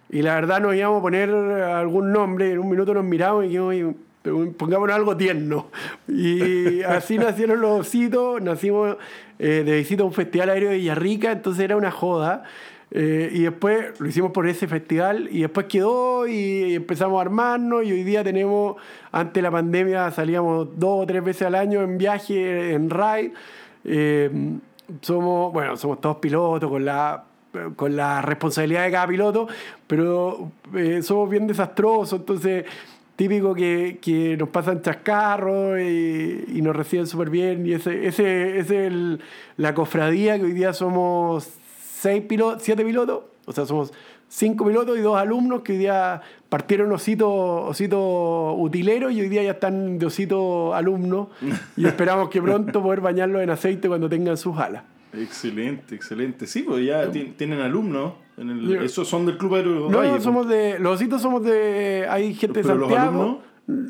[0.09, 3.49] y la verdad nos íbamos a poner algún nombre, en un minuto nos miramos y
[3.49, 3.95] dijimos,
[4.57, 5.67] pongámonos algo tierno.
[6.07, 8.97] Y así nacieron los ositos, nacimos
[9.39, 12.43] eh, de visita a un festival aéreo de Villarrica, entonces era una joda.
[12.89, 17.83] Eh, y después lo hicimos por ese festival y después quedó y, empezamos a armarnos
[17.83, 18.77] y hoy día tenemos,
[19.11, 23.33] antes de la pandemia salíamos dos o tres veces al año en viaje, en ride.
[23.83, 24.29] Eh,
[25.01, 27.23] somos, bueno, somos todos pilotos con la
[27.75, 29.47] con la responsabilidad de cada piloto,
[29.87, 30.51] pero
[31.01, 32.65] somos bien desastrosos, entonces
[33.17, 37.65] típico que, que nos pasan chascarros y, y nos reciben súper bien.
[37.65, 38.93] Y ese, ese, ese es
[39.57, 41.49] la cofradía que hoy día somos
[41.99, 43.91] seis pilotos, siete pilotos, o sea, somos
[44.29, 49.41] cinco pilotos y dos alumnos que hoy día partieron ositos osito utileros y hoy día
[49.41, 51.29] ya están de osito alumnos
[51.75, 54.83] y esperamos que pronto poder bañarlos en aceite cuando tengan sus alas.
[55.13, 56.45] Excelente, excelente.
[56.45, 58.13] Sí, pues ya tienen alumnos.
[58.37, 60.77] En el, ¿Esos son del Club Aéreo No, no somos de.
[60.79, 62.05] Los ositos somos de.
[62.09, 62.89] Hay gente de Santiago.
[62.89, 63.37] Los alumnos?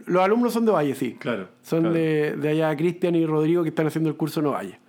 [0.08, 1.18] los alumnos son de Valle, sí.
[1.20, 1.50] Claro.
[1.62, 4.80] Son De, de, allá Cristian y Rodrigo que están haciendo el curso en Ovalle.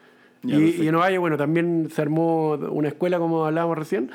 [0.45, 4.11] Y, y, en Ovalle, bueno, también se armó una escuela, como hablábamos recién.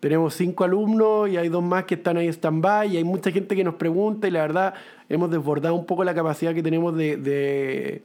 [0.00, 3.30] Tenemos cinco alumnos y hay dos más que están ahí en stand-by y hay mucha
[3.30, 4.74] gente que nos pregunta y la verdad
[5.08, 8.02] hemos desbordado un poco la capacidad que tenemos de, de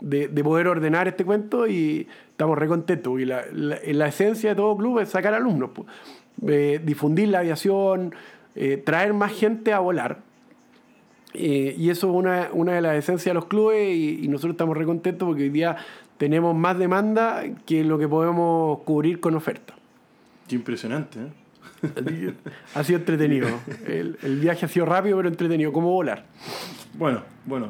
[0.00, 3.18] de, de, poder ordenar este cuento y estamos re contentos.
[3.20, 5.70] Y la, la, esencia de todo club es sacar alumnos,
[6.46, 8.14] eh, difundir la aviación,
[8.54, 10.18] eh, traer más gente a volar.
[11.34, 14.52] Eh, y eso es una, una, de las esencias de los clubes y, y, nosotros
[14.52, 15.76] estamos re contentos porque hoy día
[16.16, 19.74] tenemos más demanda que lo que podemos cubrir con oferta.
[20.48, 21.18] Qué impresionante,
[22.74, 23.48] ha sido entretenido.
[23.86, 26.24] El, el, viaje ha sido rápido pero entretenido, como volar.
[26.94, 27.68] Bueno, bueno.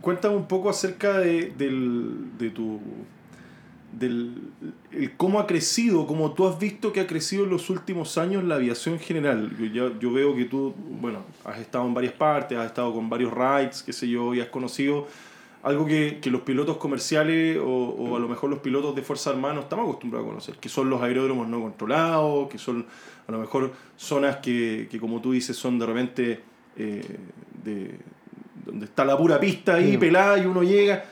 [0.00, 2.80] Cuéntame un poco acerca de, del, de tu.
[3.90, 4.34] Del,
[4.92, 8.44] el cómo ha crecido, cómo tú has visto que ha crecido en los últimos años
[8.44, 9.56] la aviación en general.
[9.72, 13.32] Yo, yo veo que tú, bueno, has estado en varias partes, has estado con varios
[13.32, 15.06] rides, qué sé yo, y has conocido
[15.62, 19.30] algo que, que los pilotos comerciales o, o, a lo mejor los pilotos de Fuerza
[19.30, 22.86] Armada no estamos acostumbrados a conocer, que son los aeródromos no controlados, que son
[23.26, 26.40] a lo mejor zonas que, que como tú dices, son de repente
[26.76, 27.02] eh,
[27.64, 27.98] de,
[28.64, 31.04] donde está la pura pista ahí, pelada, y uno llega.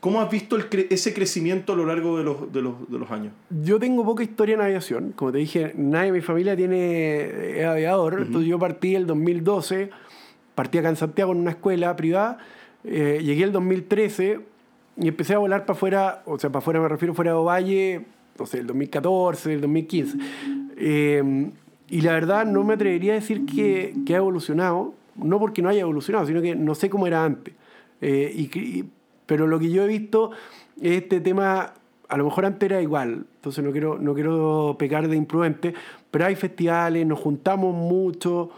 [0.00, 3.10] ¿Cómo has visto el ese crecimiento a lo largo de los, de, los, de los,
[3.10, 3.32] años?
[3.62, 5.12] Yo tengo poca historia en aviación.
[5.12, 8.14] Como te dije, nadie de mi familia tiene es aviador.
[8.20, 9.90] Entonces yo partí el 2012,
[10.54, 12.38] partí acá en Santiago en una escuela privada.
[12.84, 14.40] Eh, llegué el 2013
[14.96, 18.06] y empecé a volar para afuera, o sea, para afuera me refiero fuera de Ovalle,
[18.38, 20.18] no sé, el 2014, el 2015.
[20.78, 21.50] Eh,
[21.90, 25.68] y la verdad no me atrevería a decir que, que ha evolucionado no porque no
[25.68, 27.54] haya evolucionado, sino que no sé cómo era antes.
[28.00, 28.84] Eh, y,
[29.30, 30.32] pero lo que yo he visto
[30.82, 31.72] es este tema,
[32.08, 35.72] a lo mejor antes era igual, entonces no quiero, no quiero pecar de imprudente,
[36.10, 38.50] pero hay festivales, nos juntamos mucho,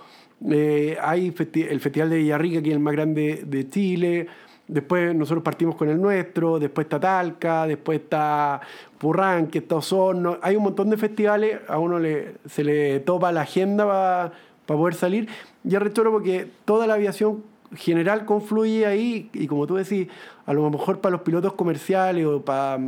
[0.51, 4.27] eh, hay el Festival de Villarrica, que es el más grande de Chile,
[4.67, 8.59] después nosotros partimos con el nuestro, después está Talca, después está
[8.97, 13.31] Purrán, que está Osorno, hay un montón de festivales, a uno le, se le topa
[13.31, 15.29] la agenda para poder salir.
[15.65, 20.09] Y es porque toda la aviación general confluye ahí y como tú decís,
[20.47, 22.79] a lo mejor para los pilotos comerciales o para,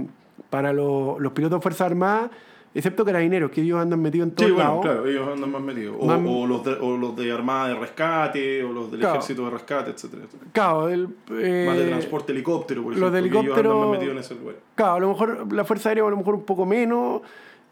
[0.51, 2.31] para los, los pilotos de Fuerzas Armadas,
[2.75, 5.97] excepto carabineros, que ellos andan metidos en todo sí, bueno, claro, ellos andan más metidos.
[5.99, 9.51] O, o, los de, o los de Armada de Rescate, o los del Ejército de
[9.51, 13.07] Rescate, etcétera, Claro, el, eh, más de transporte helicóptero, por ejemplo.
[13.07, 13.61] Los de helicóptero.
[13.61, 14.57] Ellos andan más metidos en ese lugar.
[14.75, 17.23] Claro, a lo mejor la Fuerza Aérea, a lo mejor un poco menos.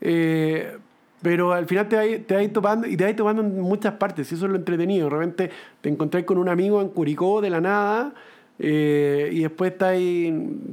[0.00, 0.76] Eh,
[1.22, 4.34] pero al final te vas, te topando y te vas topando en muchas partes, y
[4.34, 5.08] eso es lo entretenido.
[5.08, 8.12] De repente te encontrás con un amigo en Curicó de la nada,
[8.58, 9.96] eh, y después estás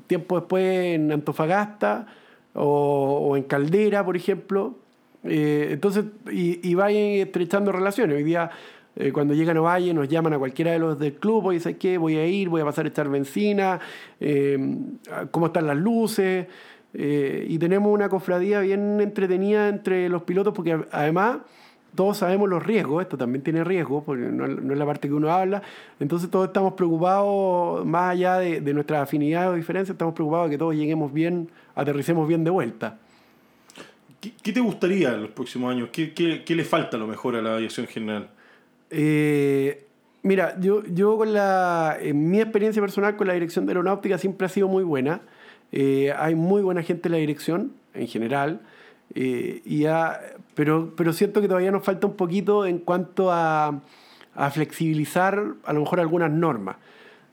[0.07, 2.07] tiempo después en Antofagasta
[2.53, 4.75] o, en Caldera, por ejemplo.
[5.23, 8.17] Eh, entonces, y, y estrechando relaciones.
[8.17, 8.49] Hoy día,
[8.95, 11.77] eh, cuando llegan a Valle, nos llaman a cualquiera de los del club, oye, ¿sabes
[11.77, 11.97] qué?
[11.97, 13.79] Voy a ir, voy a pasar a echar benzina,
[15.31, 16.47] cómo están las luces.
[16.93, 21.37] Y tenemos una cofradía bien entretenida entre los pilotos, porque además
[21.95, 25.31] todos sabemos los riesgos, esto también tiene riesgos, porque no, es la parte que uno
[25.31, 25.61] habla,
[25.99, 30.55] entonces todos estamos preocupados, más allá de, de nuestras afinidades o diferencias, estamos preocupados de
[30.55, 32.97] que todos lleguemos bien, aterricemos bien de vuelta.
[34.19, 35.89] ¿Qué, te gustaría en los próximos años?
[35.93, 38.29] ¿Qué, qué, le falta a lo mejor a la aviación general?
[38.89, 39.85] Eh,
[40.23, 44.45] mira, yo, yo con la, en mi experiencia personal con la dirección de aeronáutica siempre
[44.45, 45.21] ha sido muy buena.
[45.71, 48.61] Eh, hay muy buena gente en la dirección, en general.
[49.15, 49.85] Eh, y
[50.55, 53.81] pero, pero siento que todavía nos falta un poquito en cuanto a,
[54.51, 56.77] flexibilizar a lo mejor algunas normas.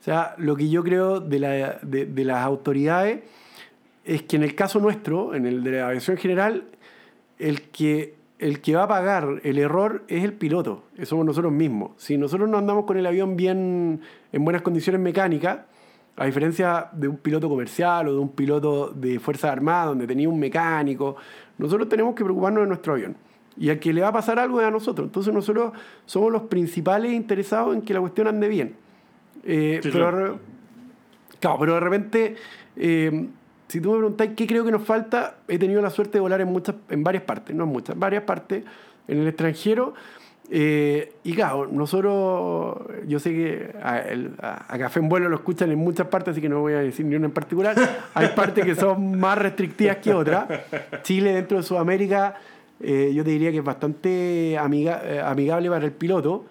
[0.01, 3.21] O sea, lo que yo creo de, la, de las autoridades
[4.07, 6.63] es que en el caso nuestro, en el de la aviación general,
[7.39, 11.91] el que, el que va a pagar el error es el piloto, somos nosotros mismos.
[11.97, 15.59] Si nosotros no andamos con el avión bien en buenas condiciones mecánicas,
[16.17, 20.27] a diferencia de un piloto comercial o de un piloto de Fuerzas Armadas, donde tenía
[20.27, 21.15] un mecánico,
[21.57, 23.15] nosotros tenemos que preocuparnos de nuestro avión.
[23.55, 25.07] Y al que le va a pasar algo es a nosotros.
[25.07, 25.73] Entonces nosotros
[26.05, 28.75] somos los principales interesados en que la cuestión ande bien.
[29.43, 30.39] Eh, pero,
[31.39, 31.59] claro.
[31.59, 32.35] pero de repente
[32.75, 33.27] eh,
[33.67, 36.41] si tú me preguntas qué creo que nos falta, he tenido la suerte de volar
[36.41, 38.63] en, muchas, en varias partes, no en muchas, en varias partes
[39.07, 39.93] en el extranjero.
[40.49, 46.07] Eh, y claro, nosotros, yo sé que a, Café en Vuelo lo escuchan en muchas
[46.07, 47.75] partes, así que no voy a decir ni una en particular.
[48.13, 50.47] Hay partes que son más restrictivas que otras.
[51.03, 52.35] Chile dentro de Sudamérica,
[52.79, 56.45] eh, yo te diría que es bastante amiga, eh, amigable para el piloto.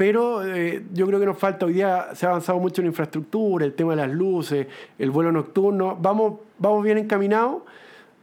[0.00, 3.66] Pero eh, yo creo que nos falta, hoy día se ha avanzado mucho en infraestructura,
[3.66, 4.66] el tema de las luces,
[4.98, 7.64] el vuelo nocturno, vamos, vamos bien encaminados,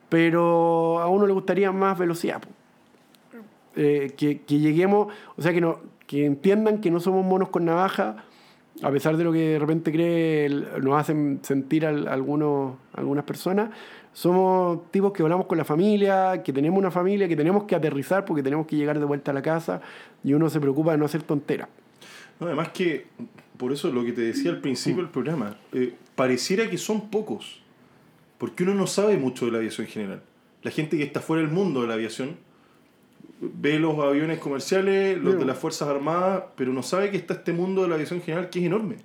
[0.10, 2.42] pero a uno le gustaría más velocidad.
[3.80, 7.64] Eh, que, que, lleguemos, o sea, que, no, que entiendan que no somos monos con
[7.64, 8.26] navaja,
[8.82, 13.70] a pesar de lo que de repente cree, nos hacen sentir algunos, algunas personas,
[14.14, 18.26] somos tipos que volamos con la familia, que tenemos una familia, que tenemos que aterrizar
[18.26, 19.80] porque tenemos que llegar de vuelta a la casa
[20.24, 21.70] y uno se preocupa de no hacer tonteras.
[22.40, 23.06] además que,
[23.58, 27.62] por eso lo que te decía al principio del programa, eh, pareciera que son pocos,
[28.40, 30.24] porque uno no sabe mucho de la aviación en general.
[30.64, 32.38] La gente que está fuera del mundo de la aviación
[33.40, 37.54] ve los aviones comerciales, los de las Fuerzas Armadas, pero no sabe que está este
[37.54, 38.98] mundo de la aviación en general que es enorme.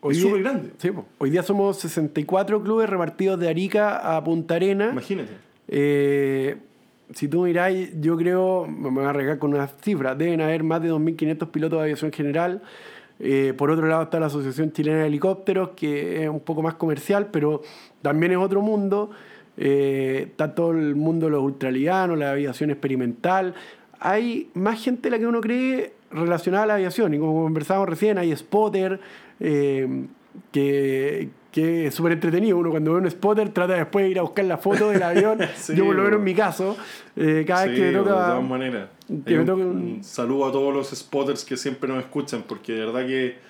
[0.00, 0.70] Hoy es súper grande.
[1.18, 4.90] hoy día somos 64 clubes repartidos de Arica a Punta Arena.
[4.92, 5.32] Imagínate.
[5.68, 6.56] Eh,
[7.12, 10.82] si tú miráis, yo creo, me voy a arriesgar con unas cifras, deben haber más
[10.82, 12.62] de 2.500 pilotos de aviación general.
[13.18, 16.74] Eh, por otro lado está la Asociación Chilena de Helicópteros, que es un poco más
[16.74, 17.62] comercial, pero
[18.02, 19.10] también es otro mundo.
[19.56, 23.54] Eh, está todo el mundo de los ultralianos, la aviación experimental.
[23.98, 27.14] Hay más gente de la que uno cree relacionada a la aviación.
[27.14, 29.00] Y como conversábamos recién, hay spotter,
[29.40, 30.06] eh,
[30.52, 32.58] que, que es súper entretenido.
[32.58, 35.38] Uno cuando ve un spotter trata después de ir a buscar la foto del avión.
[35.74, 36.76] Yo por lo menos en mi caso,
[37.16, 38.10] eh, cada vez que me toca...
[38.10, 38.88] De todas maneras.
[39.08, 43.45] un, saludo a todos los spotters que siempre nos escuchan, porque de verdad que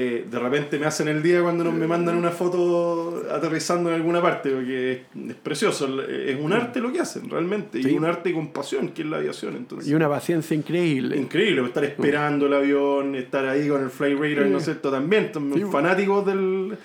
[0.00, 4.22] eh, de repente me hacen el día cuando me mandan una foto aterrizando en alguna
[4.22, 8.52] parte, porque es, precioso, es un arte lo que hacen realmente, y un arte con
[8.52, 9.56] pasión, que es la aviación.
[9.56, 11.16] Entonces, y una paciencia increíble.
[11.16, 14.92] Increíble, estar esperando el avión, estar ahí con el Fly Radar, ¿no es cierto?
[14.92, 15.32] También,
[15.68, 16.78] fanáticos del,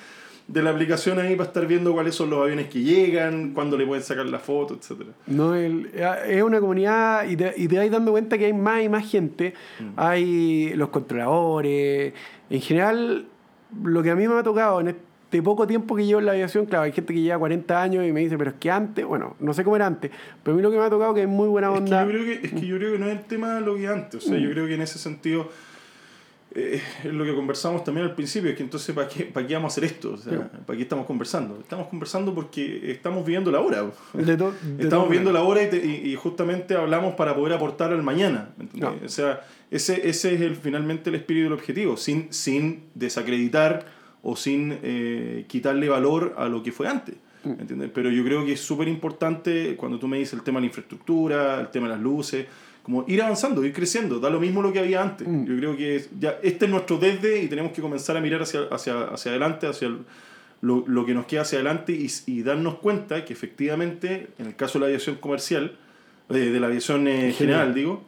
[0.48, 3.86] de la aplicación ahí para estar viendo cuáles son los aviones que llegan, cuándo le
[3.86, 5.08] pueden sacar la foto, etc.
[5.28, 8.90] No, es una comunidad y te, y te vas dando cuenta que hay más y
[8.90, 9.54] más gente.
[9.80, 9.84] Mm.
[9.96, 12.14] Hay los controladores.
[12.50, 13.26] En general,
[13.84, 16.34] lo que a mí me ha tocado en este poco tiempo que llevo en la
[16.34, 19.06] aviación, claro, hay gente que lleva 40 años y me dice, pero es que antes,
[19.06, 20.12] bueno, no sé cómo era antes,
[20.44, 22.04] pero a mí lo que me ha tocado que es muy buena onda.
[22.04, 23.62] Es que yo creo que, es que, yo creo que no es el tema de
[23.62, 24.52] lo que antes, o sea, yo mm.
[24.52, 25.50] creo que en ese sentido
[26.56, 29.56] eh, es lo que conversamos también al principio, es que entonces, ¿para qué, para qué
[29.56, 30.14] vamos a hacer esto?
[30.14, 31.58] O sea, ¿Para qué estamos conversando?
[31.60, 33.92] Estamos conversando porque estamos viviendo la hora.
[34.78, 38.50] estamos viviendo la hora y, y, justamente hablamos para poder aportar al mañana.
[39.04, 43.86] O sea, ese, ese es el, finalmente el espíritu del objetivo, sin, sin desacreditar
[44.22, 47.16] o sin eh, quitarle valor a lo que fue antes.
[47.44, 47.86] Mm.
[47.94, 50.68] Pero yo creo que es súper importante cuando tú me dices el tema de la
[50.68, 52.46] infraestructura, el tema de las luces,
[52.84, 55.28] como ir avanzando, ir creciendo, da lo mismo lo que había antes.
[55.28, 55.46] Mm.
[55.46, 58.64] Yo creo que ya este es nuestro desde y tenemos que comenzar a mirar hacia,
[58.70, 59.90] hacia, hacia adelante, hacia
[60.62, 64.56] lo, lo, que nos queda hacia adelante y, y, darnos cuenta que efectivamente, en el
[64.56, 65.78] caso de la aviación comercial,
[66.30, 68.04] de, de la aviación eh, general, digo,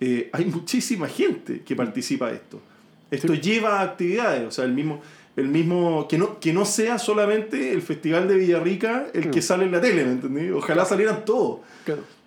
[0.00, 2.60] eh, hay muchísima gente que participa de esto.
[3.10, 5.00] Esto lleva a actividades, o sea, el mismo,
[5.36, 9.64] el mismo, que no, que no sea solamente el Festival de Villarrica el que sale
[9.64, 10.50] en la tele, ¿me entendí?
[10.50, 11.60] Ojalá salieran todos.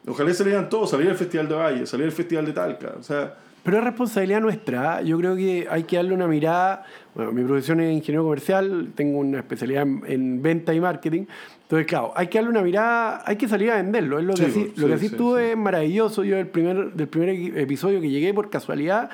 [0.07, 3.35] Ojalá salieran todos, saliera el Festival de Valle, saliera el Festival de Talca, o sea...
[3.63, 4.99] Pero es responsabilidad nuestra.
[4.99, 5.05] ¿eh?
[5.05, 6.85] Yo creo que hay que darle una mirada.
[7.15, 11.25] Bueno, mi profesión es ingeniero comercial, tengo una especialidad en, venta y marketing.
[11.61, 14.19] Entonces, claro, hay que darle una mirada, hay que salir a venderlo.
[14.19, 16.25] Es lo que sí, lo que sí, tú es maravilloso.
[16.25, 19.09] Yo, el primer, del primer episodio que llegué por casualidad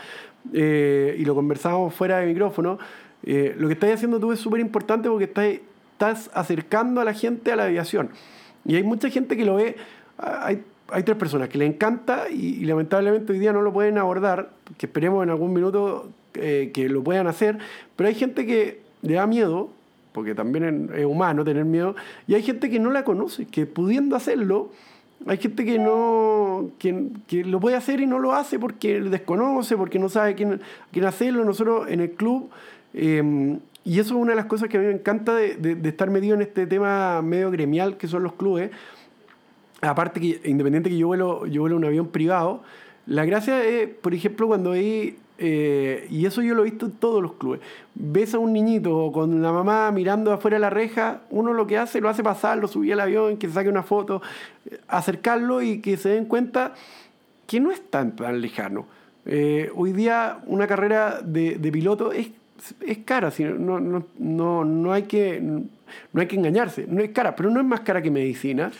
[0.51, 2.79] eh, y lo conversábamos fuera de micrófono,
[3.23, 5.59] eh, lo que estás haciendo tú es súper importante porque estás,
[5.91, 8.09] estás acercando a la gente a la aviación.
[8.65, 9.75] Y hay mucha gente que lo ve.
[10.17, 14.49] Hay, hay tres personas que le encanta y, lamentablemente hoy día no lo pueden abordar,
[14.77, 17.57] que esperemos en algún minuto eh, que lo puedan hacer,
[17.95, 19.69] pero hay gente que le da miedo,
[20.13, 21.95] porque también es humano tener miedo,
[22.27, 24.71] y hay gente que no la conoce, que pudiendo hacerlo,
[25.25, 29.75] hay gente que no que, que lo puede hacer y no lo hace porque desconoce,
[29.75, 30.61] porque no sabe quién,
[30.93, 31.43] quién hacerlo.
[31.43, 32.49] Nosotros en el club,
[32.93, 35.89] em, y eso es una de las cosas que a mí me encanta de, de
[35.89, 38.71] estar metido en este tema medio gremial que son los clubes,
[39.81, 42.63] aparte que independiente que yo vuelo, yo vuelo un avión privado,
[43.05, 46.91] la gracia es, por ejemplo, cuando hay, eh, y eso yo lo he visto en
[46.91, 47.59] todos los clubes,
[47.95, 51.77] ves a un niñito con la mamá mirando afuera de la reja, uno lo que
[51.77, 54.21] hace, lo hace pasar, lo subía al avión, que se saque una foto,
[54.87, 56.73] acercarlo y que se den cuenta
[57.47, 58.85] que no es tan, tan lejano.
[59.25, 62.29] Eh, hoy día una carrera de, de piloto es,
[62.85, 67.35] es cara, no, no, no, no, hay que, no hay que engañarse, no es cara,
[67.35, 68.71] pero no es más cara que medicina.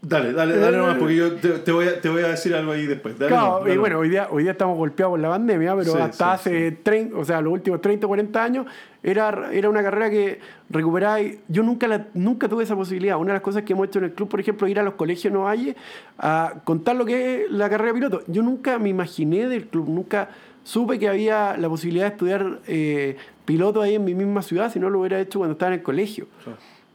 [0.00, 2.86] Dale, dale, dale nomás, porque yo te, voy a, te, voy a, decir algo ahí
[2.86, 3.14] después.
[3.16, 6.72] claro, y bueno, hoy día, hoy día estamos golpeados por la pandemia, pero hasta hace
[6.72, 8.66] 30, o sea, los últimos 30 o 40 años,
[9.02, 11.18] era, era una carrera que recuperaba.
[11.48, 13.18] yo nunca, la, nunca tuve esa posibilidad.
[13.18, 14.94] Una de las cosas que hemos hecho en el club, por ejemplo, ir a los
[14.94, 15.76] colegios hay
[16.18, 18.22] a contar lo que es la carrera de piloto.
[18.26, 20.30] Yo nunca me imaginé del club, nunca
[20.62, 24.80] supe que había la posibilidad de estudiar eh, piloto ahí en mi misma ciudad, si
[24.80, 26.26] no lo hubiera hecho cuando estaba en el colegio.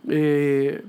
[0.07, 0.83] Eh,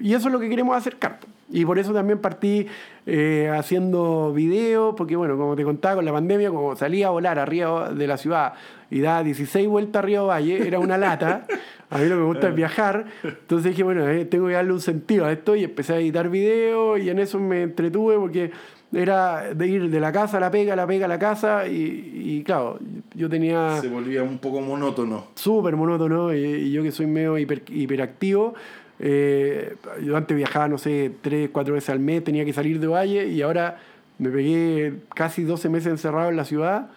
[0.00, 1.18] y eso es lo que queremos acercar.
[1.50, 2.66] Y por eso también partí
[3.06, 7.38] eh, haciendo videos, porque bueno, como te contaba con la pandemia, como salía a volar
[7.38, 8.52] arriba de la ciudad
[8.90, 11.46] y daba 16 vueltas arriba Valle, era una lata.
[11.90, 13.06] A mí lo que me gusta es viajar.
[13.22, 16.28] Entonces dije, bueno, eh, tengo que darle un sentido a esto y empecé a editar
[16.28, 18.50] videos y en eso me entretuve porque
[18.92, 22.42] era de ir de la casa a la pega, la pega a la casa y,
[22.44, 22.78] claro,
[23.14, 23.80] yo tenía...
[23.80, 25.28] Se volvía un poco monótono.
[25.34, 28.54] Súper monótono y, yo que soy medio hiper, hiperactivo
[29.00, 32.86] eh, yo antes viajaba, no sé, tres, cuatro veces al mes, tenía que salir de
[32.86, 33.78] Valle y ahora
[34.18, 36.90] me pegué casi 12 meses encerrado en la ciudad,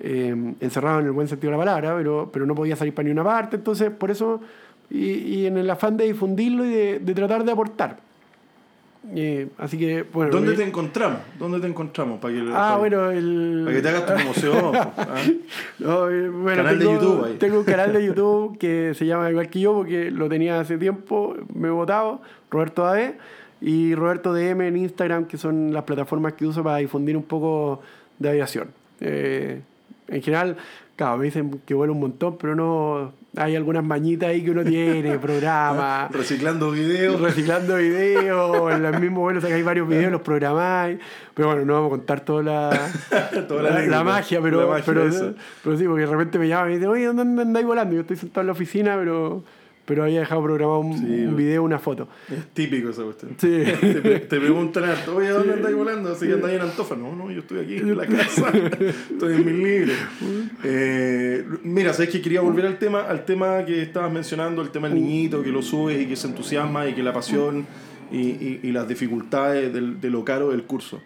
[0.00, 3.04] eh, encerrado en el buen sentido de la palabra, pero, pero no podía salir para
[3.04, 4.40] ni una parte, entonces por eso,
[4.90, 8.07] y, en el afán de difundirlo y de tratar de aportar.
[9.14, 10.30] Eh, así que, bueno.
[10.30, 11.20] ¿Dónde te encontramos?
[11.38, 12.20] ¿Dónde te encontramos?
[12.20, 13.62] Para que, ah, bueno, el...
[13.64, 14.76] Para que te hagas tu promoción.
[14.76, 15.22] ¿ah?
[15.78, 17.24] no, eh, bueno, canal tengo, de YouTube.
[17.24, 17.36] Ahí.
[17.38, 20.76] Tengo un canal de YouTube que se llama igual que yo porque lo tenía hace
[20.78, 23.16] tiempo, me he votado, Roberto Ave
[23.60, 27.80] y Roberto DM en Instagram, que son las plataformas que uso para difundir un poco
[28.18, 28.68] de aviación.
[29.00, 29.62] Eh,
[30.08, 30.56] en general,
[30.98, 34.64] claro, me dicen que vuelo un montón, pero no hay algunas mañitas ahí que uno
[34.64, 36.10] tiene, programas.
[36.10, 37.20] reciclando videos.
[37.20, 40.98] Reciclando videos, en el mismo vuelo hay varios videos, los programáis.
[41.34, 42.90] Pero bueno, no vamos a contar toda la,
[43.48, 45.08] toda la, magia, pero, pero,
[45.62, 47.94] pero, sí, porque de repente me llaman y me dicen, oye, ¿dónde andáis volando?
[47.94, 49.44] Yo estoy sentado en la oficina, pero
[49.88, 52.08] pero había dejado programado un, video, una foto.
[52.30, 53.32] Es típico esa cuestión.
[53.38, 53.64] Sí.
[53.80, 54.84] te, te, preguntan
[55.16, 56.12] oye, ¿dónde andáis volando?
[56.12, 56.94] Así que andáis en Antofa.
[56.94, 58.52] No, no, yo estoy aquí en la casa.
[59.10, 59.96] estoy en mis libros.
[60.62, 64.90] Eh, mira, sabes que quería volver al tema, al tema que estabas mencionando, el tema
[64.90, 67.66] del niñito, que lo subes y que se entusiasma y que la pasión
[68.12, 71.00] y, y, las dificultades de lo caro del curso.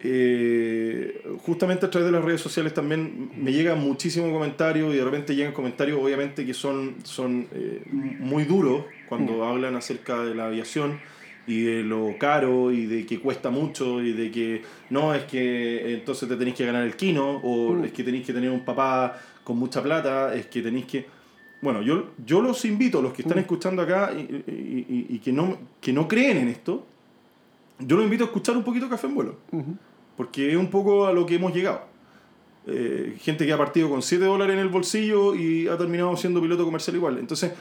[0.00, 5.04] Eh, justamente a través de las redes sociales también me llegan muchísimos comentarios y de
[5.04, 9.42] repente llegan comentarios obviamente que son, son eh, muy duros cuando mm.
[9.42, 11.00] hablan acerca de la aviación
[11.46, 15.94] y de lo caro y de que cuesta mucho y de que no es que
[15.94, 17.84] entonces te tenéis que ganar el kino o mm.
[17.86, 21.06] es que tenéis que tener un papá con mucha plata, es que tenéis que...
[21.62, 23.40] Bueno, yo, yo los invito, los que están mm.
[23.40, 26.84] escuchando acá y, y, que, no, que no creen en esto,
[27.78, 29.36] yo los invito a escuchar un poquito Café en Vuelo.
[30.16, 31.82] Porque es un poco a lo que hemos llegado.
[32.66, 36.40] Eh, gente que ha partido con 7 dólares en el bolsillo y ha terminado siendo
[36.40, 37.18] piloto comercial igual.
[37.18, 37.52] Entonces,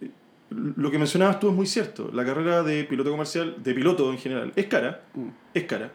[0.00, 0.72] mm.
[0.76, 2.10] lo que mencionabas tú es muy cierto.
[2.12, 5.04] La carrera de piloto comercial, de piloto en general, es cara.
[5.52, 5.92] Es cara.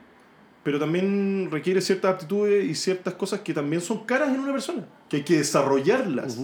[0.64, 4.86] Pero también requiere ciertas aptitudes y ciertas cosas que también son caras en una persona.
[5.10, 6.40] Que hay que desarrollarlas.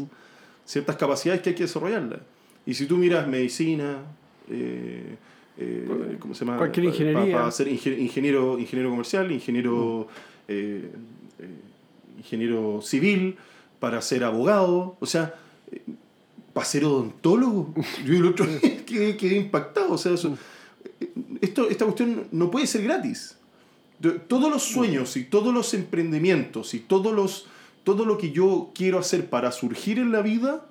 [0.66, 2.20] Ciertas capacidades que hay que desarrollarlas.
[2.66, 4.00] Y si tú miras medicina,
[4.50, 5.18] eh,
[5.58, 6.58] eh, ¿cómo se llama?
[6.58, 7.38] Cualquier ingeniería.
[7.38, 10.12] Para, ser ingeniero, ingeniero comercial, ingeniero, mm.
[10.50, 10.92] eh,
[11.40, 11.50] eh,
[12.18, 13.38] ingeniero civil,
[13.80, 15.36] para ser abogado, o sea,
[16.54, 17.74] para ser odontólogo.
[18.06, 20.38] Yo el otro día quedé, quedé impactado, o sea, eso-
[21.42, 23.38] esto, esta cuestión no puede ser gratis.
[24.28, 27.48] Todos los sueños y todos los emprendimientos y todos los,
[27.84, 30.68] todo lo que yo quiero hacer para surgir en la vida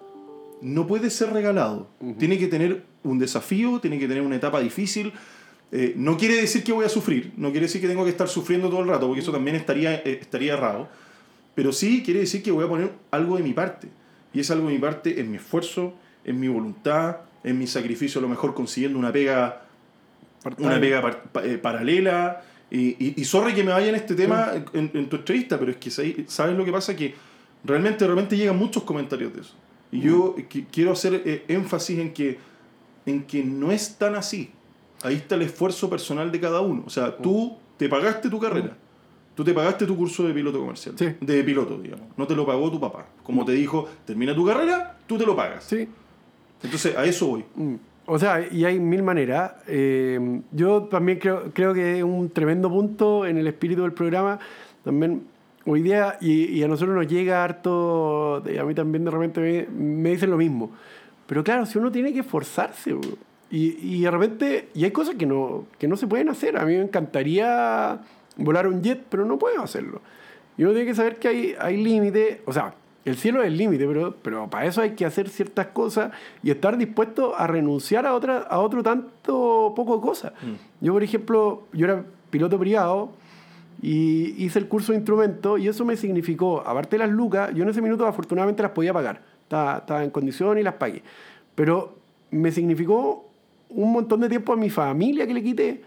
[0.65, 1.89] no puede ser regalado.
[2.19, 5.13] Tiene que tener un desafío, tiene que tener una etapa difícil.
[5.73, 8.29] Eh, no quiere decir que voy a sufrir, no quiere decir que tengo que estar
[8.29, 10.89] sufriendo todo el rato, porque eso también estaría, eh, estaría errado.
[11.55, 13.89] Pero sí quiere decir que voy a poner algo de mi parte.
[14.33, 15.95] Y es algo de mi parte en mi esfuerzo,
[16.25, 19.63] en mi voluntad, en mi sacrificio, a lo mejor consiguiendo una pega
[20.59, 22.43] una pega par- pa- eh, paralela.
[22.71, 25.71] Y, y, y sorry que me vaya en este tema en, en tu entrevista, pero
[25.71, 26.97] es que ¿sabes sabes lo que pasa?
[26.97, 27.15] Que
[27.65, 29.55] realmente, realmente llegan muchos comentarios de eso.
[29.93, 32.39] Y yo qui- quiero hacer eh, énfasis en que,
[33.07, 34.51] en que no es tan así.
[35.03, 36.83] Ahí está el esfuerzo personal de cada uno.
[36.87, 38.77] O sea, tú te pagaste tu carrera.
[39.35, 40.95] Tú te pagaste tu curso de piloto comercial.
[40.99, 41.09] Sí.
[41.21, 42.07] De piloto, digamos.
[42.17, 43.07] No te lo pagó tu papá.
[43.23, 45.65] Como te dijo, termina tu carrera, tú te lo pagas.
[45.65, 45.89] Sí.
[46.63, 47.45] Entonces, a eso voy.
[47.55, 47.75] Mm.
[48.07, 49.53] O sea, y hay mil maneras.
[49.67, 54.39] Eh, yo también creo, creo que es un tremendo punto en el espíritu del programa.
[54.85, 55.23] También
[55.67, 60.01] hoy día, y, y a nosotros nos llega harto, a mí también de repente me,
[60.01, 60.71] me dicen lo mismo.
[61.27, 62.95] Pero claro, si uno tiene que esforzarse,
[63.51, 66.59] y, y de repente, y hay cosas que no, que no se pueden hacer.
[66.59, 68.01] A mí me encantaría
[68.37, 70.01] volar un jet, pero no puedo hacerlo.
[70.57, 73.57] Y uno tiene que saber que hay, hay límites, o sea, el cielo es el
[73.57, 76.13] límite, pero, pero para eso hay que hacer ciertas cosas
[76.43, 80.33] y estar dispuesto a renunciar a, otra, a otro tanto poco cosas.
[80.81, 83.13] Yo, por ejemplo, yo era piloto privado
[83.87, 87.65] y hice el curso de instrumento y eso me significó, aparte de las lucas, yo
[87.65, 91.03] en ese minuto afortunadamente las podía pagar, estaba, estaba en condición y las pagué,
[91.55, 91.95] pero
[92.31, 93.29] me significó
[93.69, 95.83] un montón de tiempo a mi familia que le quité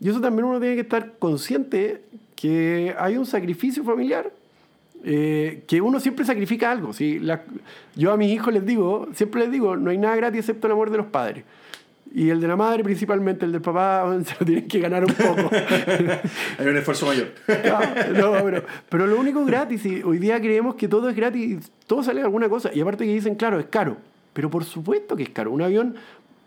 [0.00, 2.02] y eso también uno tiene que estar consciente
[2.34, 4.30] que hay un sacrificio familiar
[5.04, 6.92] eh, que uno siempre sacrifica algo.
[6.94, 7.18] ¿sí?
[7.18, 7.42] La-
[7.94, 10.72] yo a mis hijos les digo, siempre les digo, no hay nada gratis excepto el
[10.72, 11.44] amor de los padres.
[12.12, 15.14] Y el de la madre principalmente, el del papá, se lo tienen que ganar un
[15.14, 15.50] poco.
[16.58, 17.28] Hay un esfuerzo mayor.
[18.12, 21.70] No, no, pero, pero lo único gratis, y hoy día creemos que todo es gratis,
[21.86, 22.70] todo sale de alguna cosa.
[22.72, 23.96] Y aparte que dicen, claro, es caro.
[24.32, 25.52] Pero por supuesto que es caro.
[25.52, 25.96] Un avión,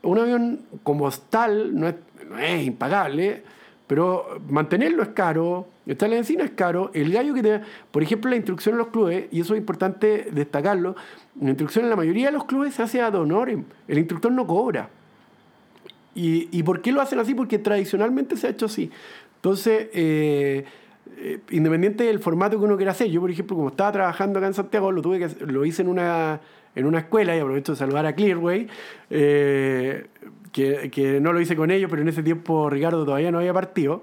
[0.03, 1.95] un avión como tal no es,
[2.29, 3.43] no es impagable,
[3.87, 6.91] pero mantenerlo es caro, estar en la encina es caro.
[6.93, 7.61] El gallo que te...
[7.89, 10.95] Por ejemplo, la instrucción en los clubes, y eso es importante destacarlo,
[11.39, 13.63] la instrucción en la mayoría de los clubes se hace ad honorem.
[13.87, 14.89] El instructor no cobra.
[16.17, 17.35] ¿Y, ¿Y por qué lo hacen así?
[17.35, 18.89] Porque tradicionalmente se ha hecho así.
[19.35, 20.65] Entonces, eh,
[21.15, 24.47] eh, independiente del formato que uno quiera hacer, yo, por ejemplo, como estaba trabajando acá
[24.47, 26.41] en Santiago, lo, tuve que, hacer- lo hice en una,
[26.75, 28.67] en una escuela, y aprovecho de saludar a Clearway,
[29.11, 30.07] eh,
[30.51, 33.53] que, que no lo hice con ellos, pero en ese tiempo Ricardo todavía no había
[33.53, 34.01] partido.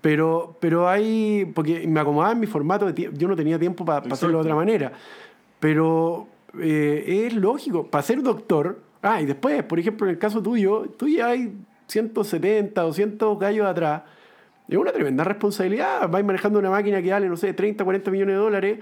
[0.00, 4.06] Pero, pero hay, porque me acomodaba en mi formato, de yo no tenía tiempo para
[4.12, 4.92] hacerlo de otra manera.
[5.58, 6.28] Pero
[6.60, 11.08] es lógico, para ser doctor, ah, y después, por ejemplo, en el caso tuyo, tú
[11.08, 11.52] ya hay
[11.86, 14.02] 170, 200 gallos atrás,
[14.68, 18.34] es una tremenda responsabilidad, vais manejando una máquina que vale, no sé, 30, 40 millones
[18.36, 18.78] de dólares,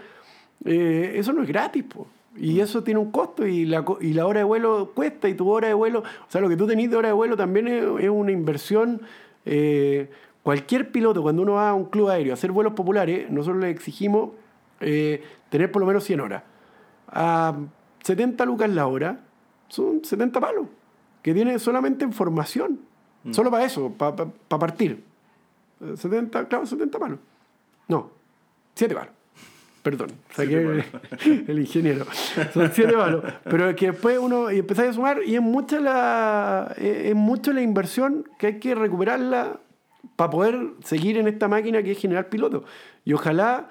[0.64, 2.06] eh, eso no es gratis, po.
[2.36, 5.34] Y eso tiene un costo y la, co- y la hora de vuelo cuesta y
[5.34, 7.66] tu hora de vuelo, o sea, lo que tú tenés de hora de vuelo también
[7.68, 9.00] es, es una inversión.
[9.44, 10.08] eh,
[10.42, 13.70] cualquier piloto, cuando uno va a un club aéreo a hacer vuelos populares, nosotros le
[13.70, 14.30] exigimos
[14.80, 16.42] eh, tener por lo menos 100 horas.
[17.08, 17.54] A
[18.02, 19.20] 70 lucas la hora,
[19.68, 20.66] son 70 palos,
[21.22, 22.80] que tiene solamente en formación.
[23.30, 25.02] Solo para eso, para partir.
[25.80, 27.18] Eh, 70, claro, 70 palos.
[27.88, 28.10] No,
[28.74, 29.12] 7 palos.
[29.82, 30.84] Perdón, saqué
[31.46, 32.06] el ingeniero.
[32.52, 33.24] Son 7 palos.
[33.44, 37.14] Pero es que después uno y empezáis a sumar y es mucha la, es es
[37.14, 39.60] mucho la inversión que hay que recuperarla
[40.16, 42.64] para poder seguir en esta máquina que es generar piloto.
[43.04, 43.68] Y ojalá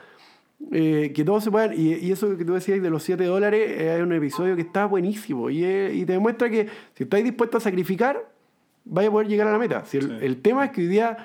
[0.71, 1.73] eh, que todos se puedan.
[1.73, 4.61] Y, y eso que tú decías de los 7 dólares, eh, hay un episodio que
[4.63, 5.49] está buenísimo.
[5.49, 8.29] Y, eh, y te demuestra que si estáis dispuestos a sacrificar,
[8.85, 9.85] vais a poder llegar a la meta.
[9.85, 10.25] Si el, Sí.
[10.25, 11.17] el tema es que hoy día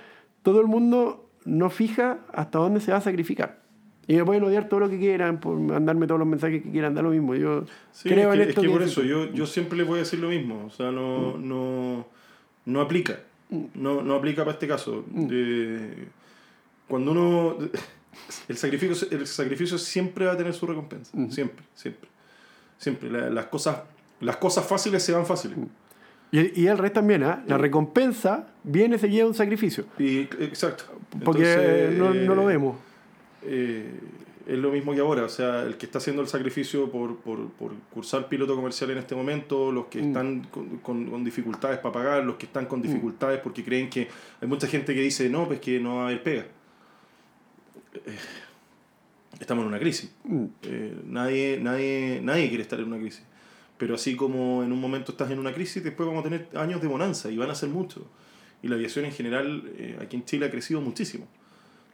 [0.43, 3.61] todo el mundo no fija hasta dónde se va a sacrificar.
[4.09, 6.93] Y me pueden odiar todo lo que quieran, por mandarme todos los mensajes que quieran,
[6.95, 7.35] da lo mismo.
[7.37, 8.61] Yo Sí, creo es en que, es esto.
[8.62, 10.64] que que por es- eso yo, yo siempre le voy a decir lo mismo.
[10.66, 12.07] O sea, no, no,
[12.66, 13.20] no aplica.
[13.74, 15.05] No, no aplica para este caso.
[15.09, 16.09] De-
[16.89, 17.57] cuando uno.
[18.49, 21.13] El sacrificio, el sacrificio siempre va a tener su recompensa.
[21.31, 22.09] Siempre, siempre.
[22.79, 23.11] Siempre.
[23.11, 23.79] La- las, cosas,
[24.21, 25.57] las cosas fáciles se van fáciles.
[26.31, 27.43] Y, y el resto también, ¿ah?
[27.47, 29.85] La recompensa viene seguida de un sacrificio.
[29.99, 30.85] Y, exacto.
[31.25, 32.77] Porque Entonces, no, no lo eh, vemos.
[33.43, 34.01] eh,
[34.47, 37.49] es lo mismo que ahora, o sea, el que está haciendo el sacrificio por, por,
[37.51, 40.07] por cursar piloto comercial en este momento, los que Mm.
[40.09, 44.09] están con, con- con dificultades para pagar, los que están con dificultades porque creen que
[44.41, 46.47] hay mucha gente que dice, no, pues que no va a haber pega.
[47.95, 48.01] Eh,
[49.40, 50.11] estamos en una crisis.
[50.62, 53.22] Eh, nadie, nadie, nadie quiere estar en una crisis.
[53.78, 56.80] Pero así como en un momento estás en una crisis, después vamos a tener años
[56.80, 58.03] de bonanza y van a ser muchos.
[58.62, 61.26] Y la aviación en general eh, aquí en Chile ha crecido muchísimo.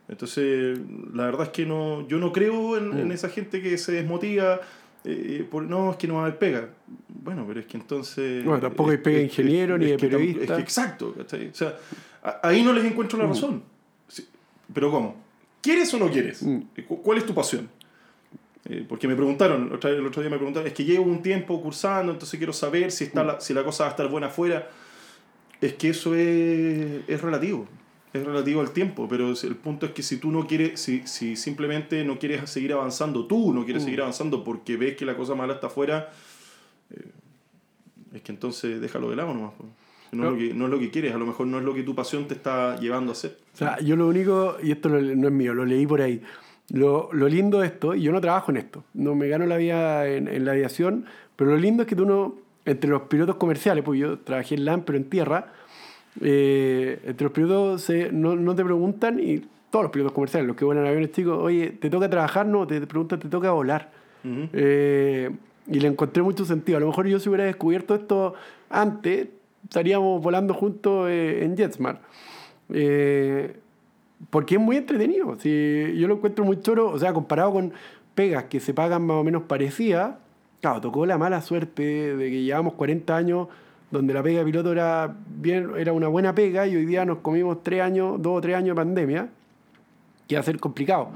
[0.08, 0.78] Entonces,
[1.14, 4.60] la verdad es que no, yo no creo en, en esa gente que se desmotiva.
[5.04, 6.68] eh, por, no, es que no va a haber pega.
[7.08, 8.44] Bueno, pero es que entonces.
[8.44, 10.42] Bueno, tampoco hay es- pega de ingeniero es- ni de periodista.
[10.44, 11.14] Es que exacto.
[11.18, 11.76] O sea,
[12.42, 13.28] ahí no les encuentro la Mm.
[13.28, 13.62] razón.
[14.08, 14.26] Sí,
[14.74, 15.16] Pero ¿cómo?
[15.60, 16.42] ¿Quieres o no quieres?
[16.42, 16.60] Mm.
[16.86, 17.68] ¿Cu- ¿Cuál es tu pasión?
[18.68, 22.12] Eh, porque me preguntaron, el otro día me preguntaron, es que llevo un tiempo cursando,
[22.12, 24.68] entonces quiero saber si, está la, si la cosa va a estar buena afuera.
[25.60, 27.66] Es que eso es, es relativo,
[28.12, 31.34] es relativo al tiempo, pero el punto es que si tú no quieres, si, si
[31.34, 35.34] simplemente no quieres seguir avanzando, tú no quieres seguir avanzando porque ves que la cosa
[35.34, 36.12] mala está afuera,
[36.90, 37.10] eh,
[38.14, 39.52] es que entonces déjalo de lado nomás.
[39.58, 39.68] pues.
[40.12, 41.74] No, es lo que, no es lo que quieres, a lo mejor no es lo
[41.74, 43.36] que tu pasión te está llevando a hacer.
[43.54, 46.22] O sea, yo lo único, y esto lo- no es mío, lo leí por ahí.
[46.70, 49.56] Lo, lo lindo de esto, y yo no trabajo en esto, no me gano la
[49.56, 51.06] vida en, en la aviación,
[51.36, 54.64] pero lo lindo es que tú no, entre los pilotos comerciales, pues yo trabajé en
[54.66, 55.52] LAN, pero en tierra,
[56.20, 60.56] eh, entre los pilotos se- no, no te preguntan, y todos los pilotos comerciales, los
[60.56, 62.46] que vuelan aviones chicos, oye, ¿te toca trabajar?
[62.46, 63.90] No, te, te preguntan, ¿te toca volar?
[64.24, 65.30] Eh,
[65.68, 66.76] y le encontré mucho sentido.
[66.78, 68.34] A lo mejor yo si hubiera descubierto esto
[68.70, 69.28] antes,
[69.68, 72.00] estaríamos volando juntos eh, en JetSmart.
[72.70, 73.56] Eh,
[74.30, 75.38] porque es muy entretenido.
[75.38, 77.72] Si yo lo encuentro muy choro, o sea, comparado con
[78.14, 80.16] pegas que se pagan más o menos parecidas,
[80.60, 83.48] claro, tocó la mala suerte de que llevamos 40 años
[83.90, 87.18] donde la pega de piloto era, bien, era una buena pega y hoy día nos
[87.18, 89.28] comimos 3 años, 2 o 3 años de pandemia,
[90.26, 91.08] que va a ser complicado.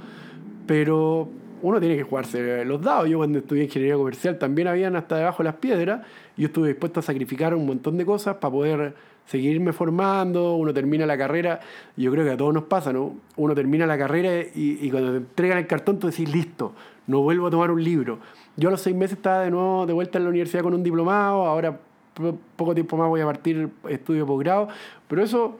[0.66, 1.28] Pero
[1.62, 3.08] uno tiene que jugarse los dados.
[3.08, 6.02] Yo cuando estudié ingeniería comercial también habían hasta debajo de las piedras
[6.36, 8.94] yo estuve dispuesto a sacrificar un montón de cosas para poder
[9.26, 10.56] seguirme formando.
[10.56, 11.60] Uno termina la carrera,
[11.96, 13.14] yo creo que a todos nos pasa, ¿no?
[13.36, 16.72] Uno termina la carrera y, cuando te entregan el cartón tú decís, listo,
[17.06, 18.18] no vuelvo a tomar un libro.
[18.56, 20.82] Yo a los seis meses estaba de nuevo de vuelta en la universidad con un
[20.82, 21.78] diplomado, ahora
[22.14, 24.68] po- poco tiempo más voy a partir estudio posgrado,
[25.08, 25.58] pero eso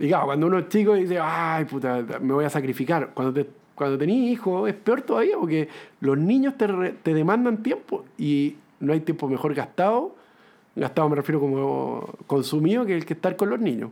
[0.00, 3.10] y cuando uno es chico dice, ay, puta, me voy a sacrificar.
[3.14, 5.68] Cuando, te, cuando tenés hijos es peor todavía porque
[6.00, 6.66] los niños te,
[7.02, 10.14] te demandan tiempo y no hay tiempo mejor gastado.
[10.76, 13.90] Gastado me refiero como consumido que el que estar con los niños.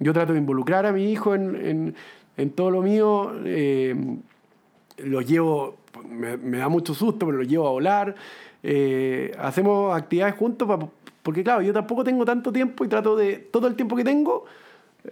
[0.00, 1.94] Yo trato de involucrar a mi hijo en, en,
[2.36, 3.32] en todo lo mío.
[3.44, 3.94] eh,
[4.98, 5.76] los llevo,
[6.08, 8.14] me, me da mucho susto, pero los llevo a volar.
[8.62, 10.68] eh, hacemos actividades juntos
[11.22, 14.44] porque, claro, yo tampoco tengo tanto tiempo y trato de, todo el tiempo que tengo,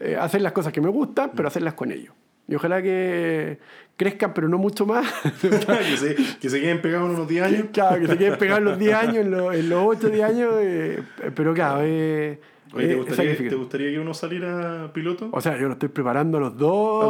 [0.00, 2.12] eh, hacer las cosas que me gustan, pero hacerlas con ellos.
[2.48, 3.58] Y ojalá que
[3.96, 5.06] crezcan, pero no mucho más.
[5.40, 7.64] que, se, que se queden pegados unos 10 años.
[7.72, 10.24] claro, que se queden pegados en los 10 años, en los, en los 8 10
[10.24, 11.02] años, eh,
[11.34, 12.38] pero claro, eh,
[12.72, 13.36] Oye, ¿te, eh, gustaría.
[13.36, 15.28] ¿te gustaría que uno saliera piloto?
[15.32, 17.06] O sea, yo lo estoy preparando a los dos, A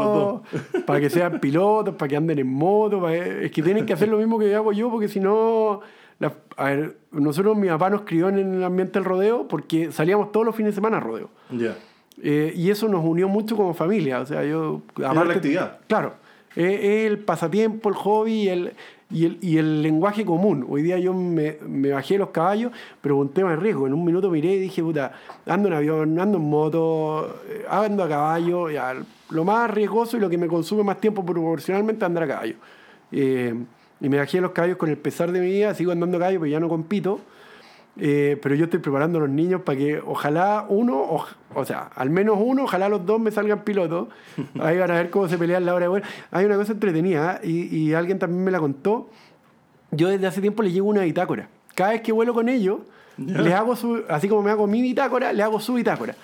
[0.77, 3.01] los para que sean pilotos, para que anden en moto.
[3.01, 5.81] para que- es que tienen que hacer lo mismo que hago yo, porque si no.
[6.19, 10.31] la- a ver, nosotros, mi papá nos crió en el ambiente del rodeo porque salíamos
[10.33, 11.31] todos los fines de semana a rodeo.
[11.51, 11.75] Ya.
[12.23, 14.21] Eh, y eso nos unió mucho como familia.
[14.21, 14.83] O sea, yo.
[14.97, 15.79] la actividad.
[15.87, 16.15] Claro.
[16.55, 18.73] Es el pasatiempo, el hobby y el,
[19.11, 20.65] y el, y el lenguaje común.
[20.69, 23.87] Hoy día yo me, me bajé los caballos, pero con un tema de riesgo.
[23.87, 25.13] En un minuto miré y dije, puta,
[25.45, 28.71] ando en avión, ando en moto, eh, ando a caballo.
[28.71, 28.95] Ya,
[29.31, 32.55] lo más riesgoso y lo que me consume más tiempo proporcionalmente andar a caballo.
[33.13, 33.55] Eh,
[34.01, 36.41] y me bajé los caballos con el pesar de mi vida, sigo andando a caballo,
[36.41, 37.21] pero ya no compito.
[37.99, 41.91] Eh, pero yo estoy preparando a los niños para que ojalá uno, o, o sea,
[41.95, 44.09] al menos uno, ojalá los dos me salgan pilotos.
[44.61, 46.07] Ahí van a ver cómo se pelean la hora de vuelo.
[46.31, 47.49] Hay una cosa entretenida ¿eh?
[47.49, 49.09] y, y alguien también me la contó.
[49.91, 51.49] Yo desde hace tiempo les llevo una bitácora.
[51.75, 52.81] Cada vez que vuelo con ellos,
[53.19, 56.15] les hago su, así como me hago mi bitácora, le hago su bitácora.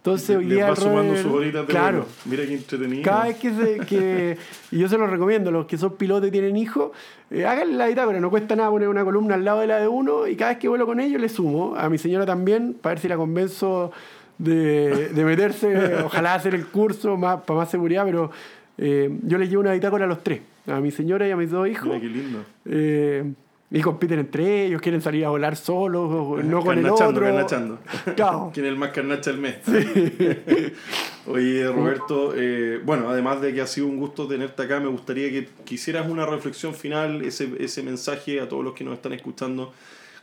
[0.00, 2.06] Entonces hoy día va sumando sus horitas de Claro.
[2.24, 3.02] Mira qué entretenido.
[3.02, 4.38] Cada vez que, se, que
[4.70, 6.92] y yo se los recomiendo, los que son pilotos y tienen hijos,
[7.30, 9.88] eh, háganle la bitácora, no cuesta nada poner una columna al lado de la de
[9.88, 11.74] uno y cada vez que vuelo con ellos le sumo.
[11.76, 13.92] A mi señora también, para ver si la convenzo
[14.38, 18.30] de, de meterse, ojalá hacer el curso más, para más seguridad, pero
[18.78, 21.50] eh, yo les llevo una bitácora a los tres, a mi señora y a mis
[21.50, 21.88] dos hijos.
[21.88, 22.38] Mira qué lindo.
[22.64, 23.32] Eh,
[23.72, 26.10] y compiten entre ellos, quieren salir a volar solos,
[26.44, 27.20] no con el otro.
[27.20, 27.78] carnachando.
[28.16, 28.50] Claro.
[28.54, 29.56] ¿Quién es el más carnacha del mes?
[31.26, 35.30] Oye, Roberto, eh, bueno, además de que ha sido un gusto tenerte acá, me gustaría
[35.30, 39.72] que quisieras una reflexión final, ese, ese mensaje a todos los que nos están escuchando.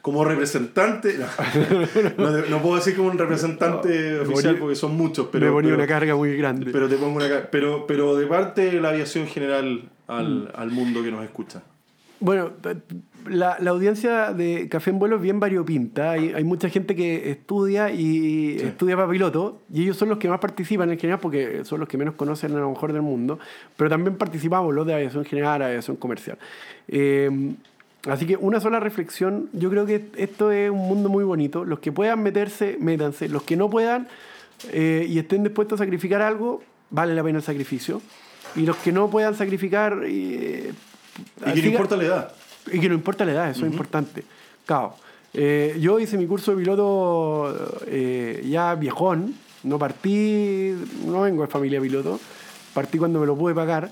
[0.02, 1.16] Como representante,
[2.18, 5.48] no, no- no puedo decir como un representante No, oficial ponía- porque son muchos, pero,
[5.48, 6.72] me ponía pero, una carga muy grande.
[6.72, 11.04] pero te pongo una pero, pero de parte de la aviación general al, al mundo
[11.04, 11.62] que nos escucha.
[12.20, 12.52] Bueno,
[13.30, 16.12] la, la, audiencia de Café en Vuelo es bien variopinta.
[16.12, 20.28] Hay, hay mucha gente que estudia y estudia para piloto y ellos son los que
[20.28, 23.40] más participan en general porque son los que menos conocen a lo mejor del mundo.
[23.76, 26.38] Pero también participamos los de aviación general, aviación comercial.
[26.88, 27.30] Eh,
[28.08, 29.50] así que una sola reflexión.
[29.54, 31.66] Yo creo que esto es un mundo muy bonito.
[31.66, 33.30] Los que puedan meterse, métanse.
[33.30, 34.08] Los que no puedan
[34.72, 38.02] eh, y estén dispuestos a sacrificar algo, vale la pena el sacrificio.
[38.56, 40.02] Y los que no puedan sacrificar...
[40.06, 40.72] Eh,
[41.46, 42.32] y que no importa la edad.
[42.72, 44.24] Y que no importa la edad, eso es importante.
[44.66, 44.96] Claro.
[45.34, 50.74] Eh, yo hice mi curso de piloto eh, ya viejón, no partí,
[51.06, 52.20] no vengo de familia piloto,
[52.74, 53.92] partí cuando me lo pude pagar.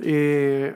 [0.00, 0.74] Eh,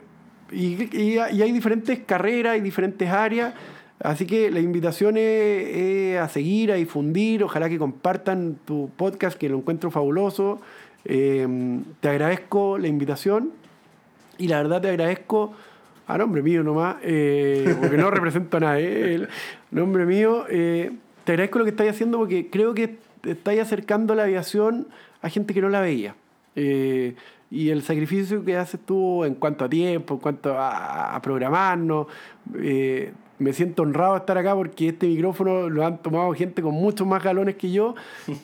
[0.51, 3.55] y, y, hay diferentes carreras y diferentes áreas,
[4.01, 9.49] así que la invitación es, a seguir, a difundir, ojalá que compartan tu podcast, que
[9.49, 10.61] lo encuentro fabuloso.
[11.05, 13.62] te agradezco la invitación
[14.39, 15.53] y la verdad te agradezco
[16.07, 19.29] a nombre mío nomás, eh, porque no represento a nadie, el
[19.71, 20.91] nombre mío, eh,
[21.25, 24.89] te agradezco lo que estáis haciendo porque creo que estáis acercando la aviación
[25.23, 26.15] a gente que no la veía.
[26.57, 27.15] Eh,
[27.51, 32.07] y el sacrificio que haces tú en cuanto a tiempo, en cuanto a, programarnos,
[33.39, 37.07] me siento honrado de estar acá porque este micrófono lo han tomado gente con muchos
[37.07, 37.95] más galones que yo.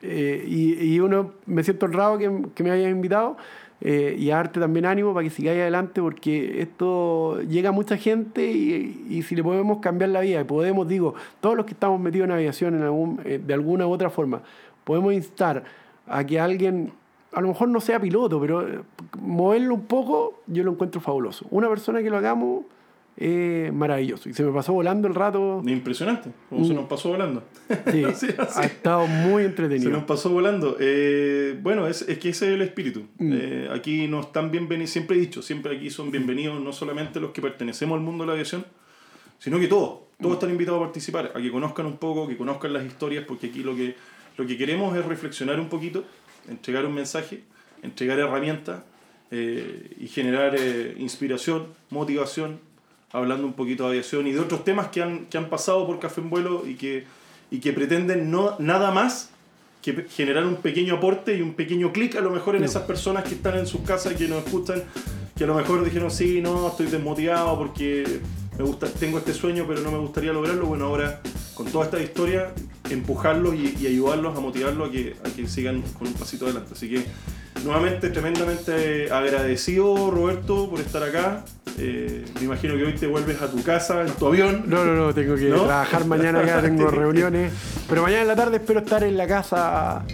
[0.00, 3.36] y, uno me siento honrado que, que me hayas invitado.
[3.82, 7.98] Eh, y a darte también ánimo para que sigáis adelante porque esto llega a mucha
[7.98, 12.00] gente y, si le podemos cambiar la vida, y podemos, digo, todos los que estamos
[12.00, 14.40] metidos en aviación en algún, eh, de alguna u otra forma,
[14.84, 15.64] podemos instar
[16.06, 16.92] a que alguien,
[17.32, 18.80] a lo mejor no sea piloto, pero eh,
[19.20, 21.46] moverlo un poco, yo lo encuentro fabuloso.
[21.50, 22.64] Una persona que lo hagamos
[23.16, 24.28] es maravilloso.
[24.28, 25.62] Y se me pasó volando el rato.
[25.66, 26.76] Impresionante, como se mm.
[26.76, 27.42] nos pasó volando.
[27.90, 29.90] Sí, ha estado muy entretenido.
[29.90, 30.76] Se nos pasó volando.
[30.78, 33.06] Eh, bueno, es, es, que ese es el espíritu.
[33.18, 33.32] Mm.
[33.32, 37.30] Eh, aquí nos están bienvenidos, siempre he dicho, siempre aquí son bienvenidos no solamente los
[37.30, 38.66] que pertenecemos al mundo de la aviación,
[39.38, 40.00] sino que todos.
[40.20, 40.34] Todos mm.
[40.34, 43.62] están invitados a participar, a que conozcan un poco, que conozcan las historias, porque aquí
[43.62, 43.94] lo que,
[44.36, 46.04] lo que queremos es reflexionar un poquito,
[46.48, 47.44] entregar un mensaje,
[47.82, 48.82] entregar herramientas
[49.30, 50.54] eh, y generar
[50.98, 52.60] inspiración, motivación
[53.12, 55.98] hablando un poquito de aviación y de otros temas que han, que han pasado por
[55.98, 57.04] Café en Vuelo y que,
[57.50, 59.30] y que pretenden no, nada más
[59.82, 63.24] que generar un pequeño aporte y un pequeño clic a lo mejor en esas personas
[63.24, 64.82] que están en sus casas y que nos escuchan,
[65.36, 68.20] que a lo mejor dijeron, sí, no, estoy desmotivado porque
[68.58, 70.66] me gusta, tengo este sueño pero no me gustaría lograrlo.
[70.66, 71.20] Bueno, ahora
[71.54, 72.52] con toda esta historia,
[72.90, 76.72] empujarlos y, y ayudarlos a motivarlos a que, a que sigan con un pasito adelante.
[76.72, 77.04] Así que
[77.64, 81.44] nuevamente tremendamente agradecido Roberto por estar acá.
[81.78, 84.64] Eh, me imagino que hoy te vuelves a tu casa en tu avión.
[84.66, 87.52] No, no, no, tengo que trabajar mañana ya, tengo reuniones.
[87.88, 90.04] Pero mañana en la tarde espero estar en la casa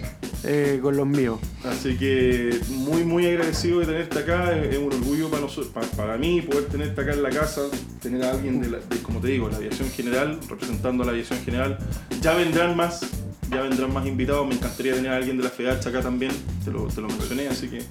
[0.45, 1.39] eh, con los míos.
[1.63, 4.51] Así que muy, muy agradecido de tenerte acá.
[4.57, 7.61] Es un orgullo para, nosotros, para, mí poder tenerte acá en la casa,
[8.01, 11.77] tener a alguien de, como te digo, la aviación general, representando a la aviación general.
[12.19, 13.22] Ya vendrán más,
[13.53, 14.47] ya vendrán más invitados.
[14.47, 16.31] Me encantaría tener a alguien de la FEDACH acá también,
[16.63, 17.83] te lo, te lo mencioné, así que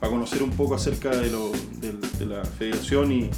[0.00, 3.30] para conocer un poco acerca de, lo, de, la federación y,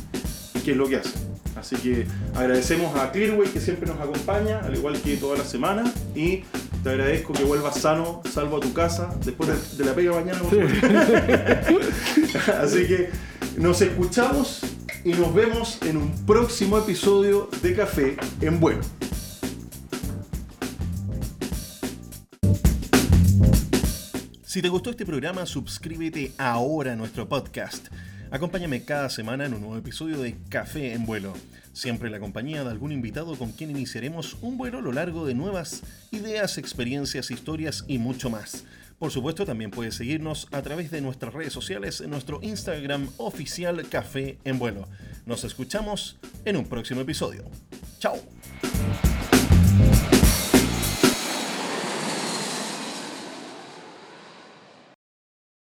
[0.65, 1.11] qué es lo que hace.
[1.57, 5.85] Así que agradecemos a Clearway que siempre nos acompaña, al igual que toda la semana,
[6.15, 6.45] y
[6.83, 10.41] te agradezco que vuelvas sano, salvo a tu casa, después de, la pega mañana.
[12.63, 13.11] Así que
[13.57, 14.61] nos escuchamos
[15.05, 18.81] y nos vemos en un próximo episodio de Café en Bueno.
[24.49, 27.89] Si te gustó este programa, suscríbete ahora a nuestro podcast.
[28.31, 31.35] Acompáñame cada semana en un nuevo episodio de Café en Vuelo.
[31.75, 35.27] Siempre en la compañía de algún invitado con quien iniciaremos un vuelo a lo largo
[35.27, 35.83] de nuevas
[36.13, 38.65] ideas, experiencias, historias y mucho más.
[38.99, 43.87] Por supuesto, también puedes seguirnos a través de nuestras redes sociales en nuestro Instagram oficial
[43.91, 44.89] Café en Vuelo.
[45.27, 47.45] Nos escuchamos en un próximo episodio.
[47.99, 48.17] ¡Chao!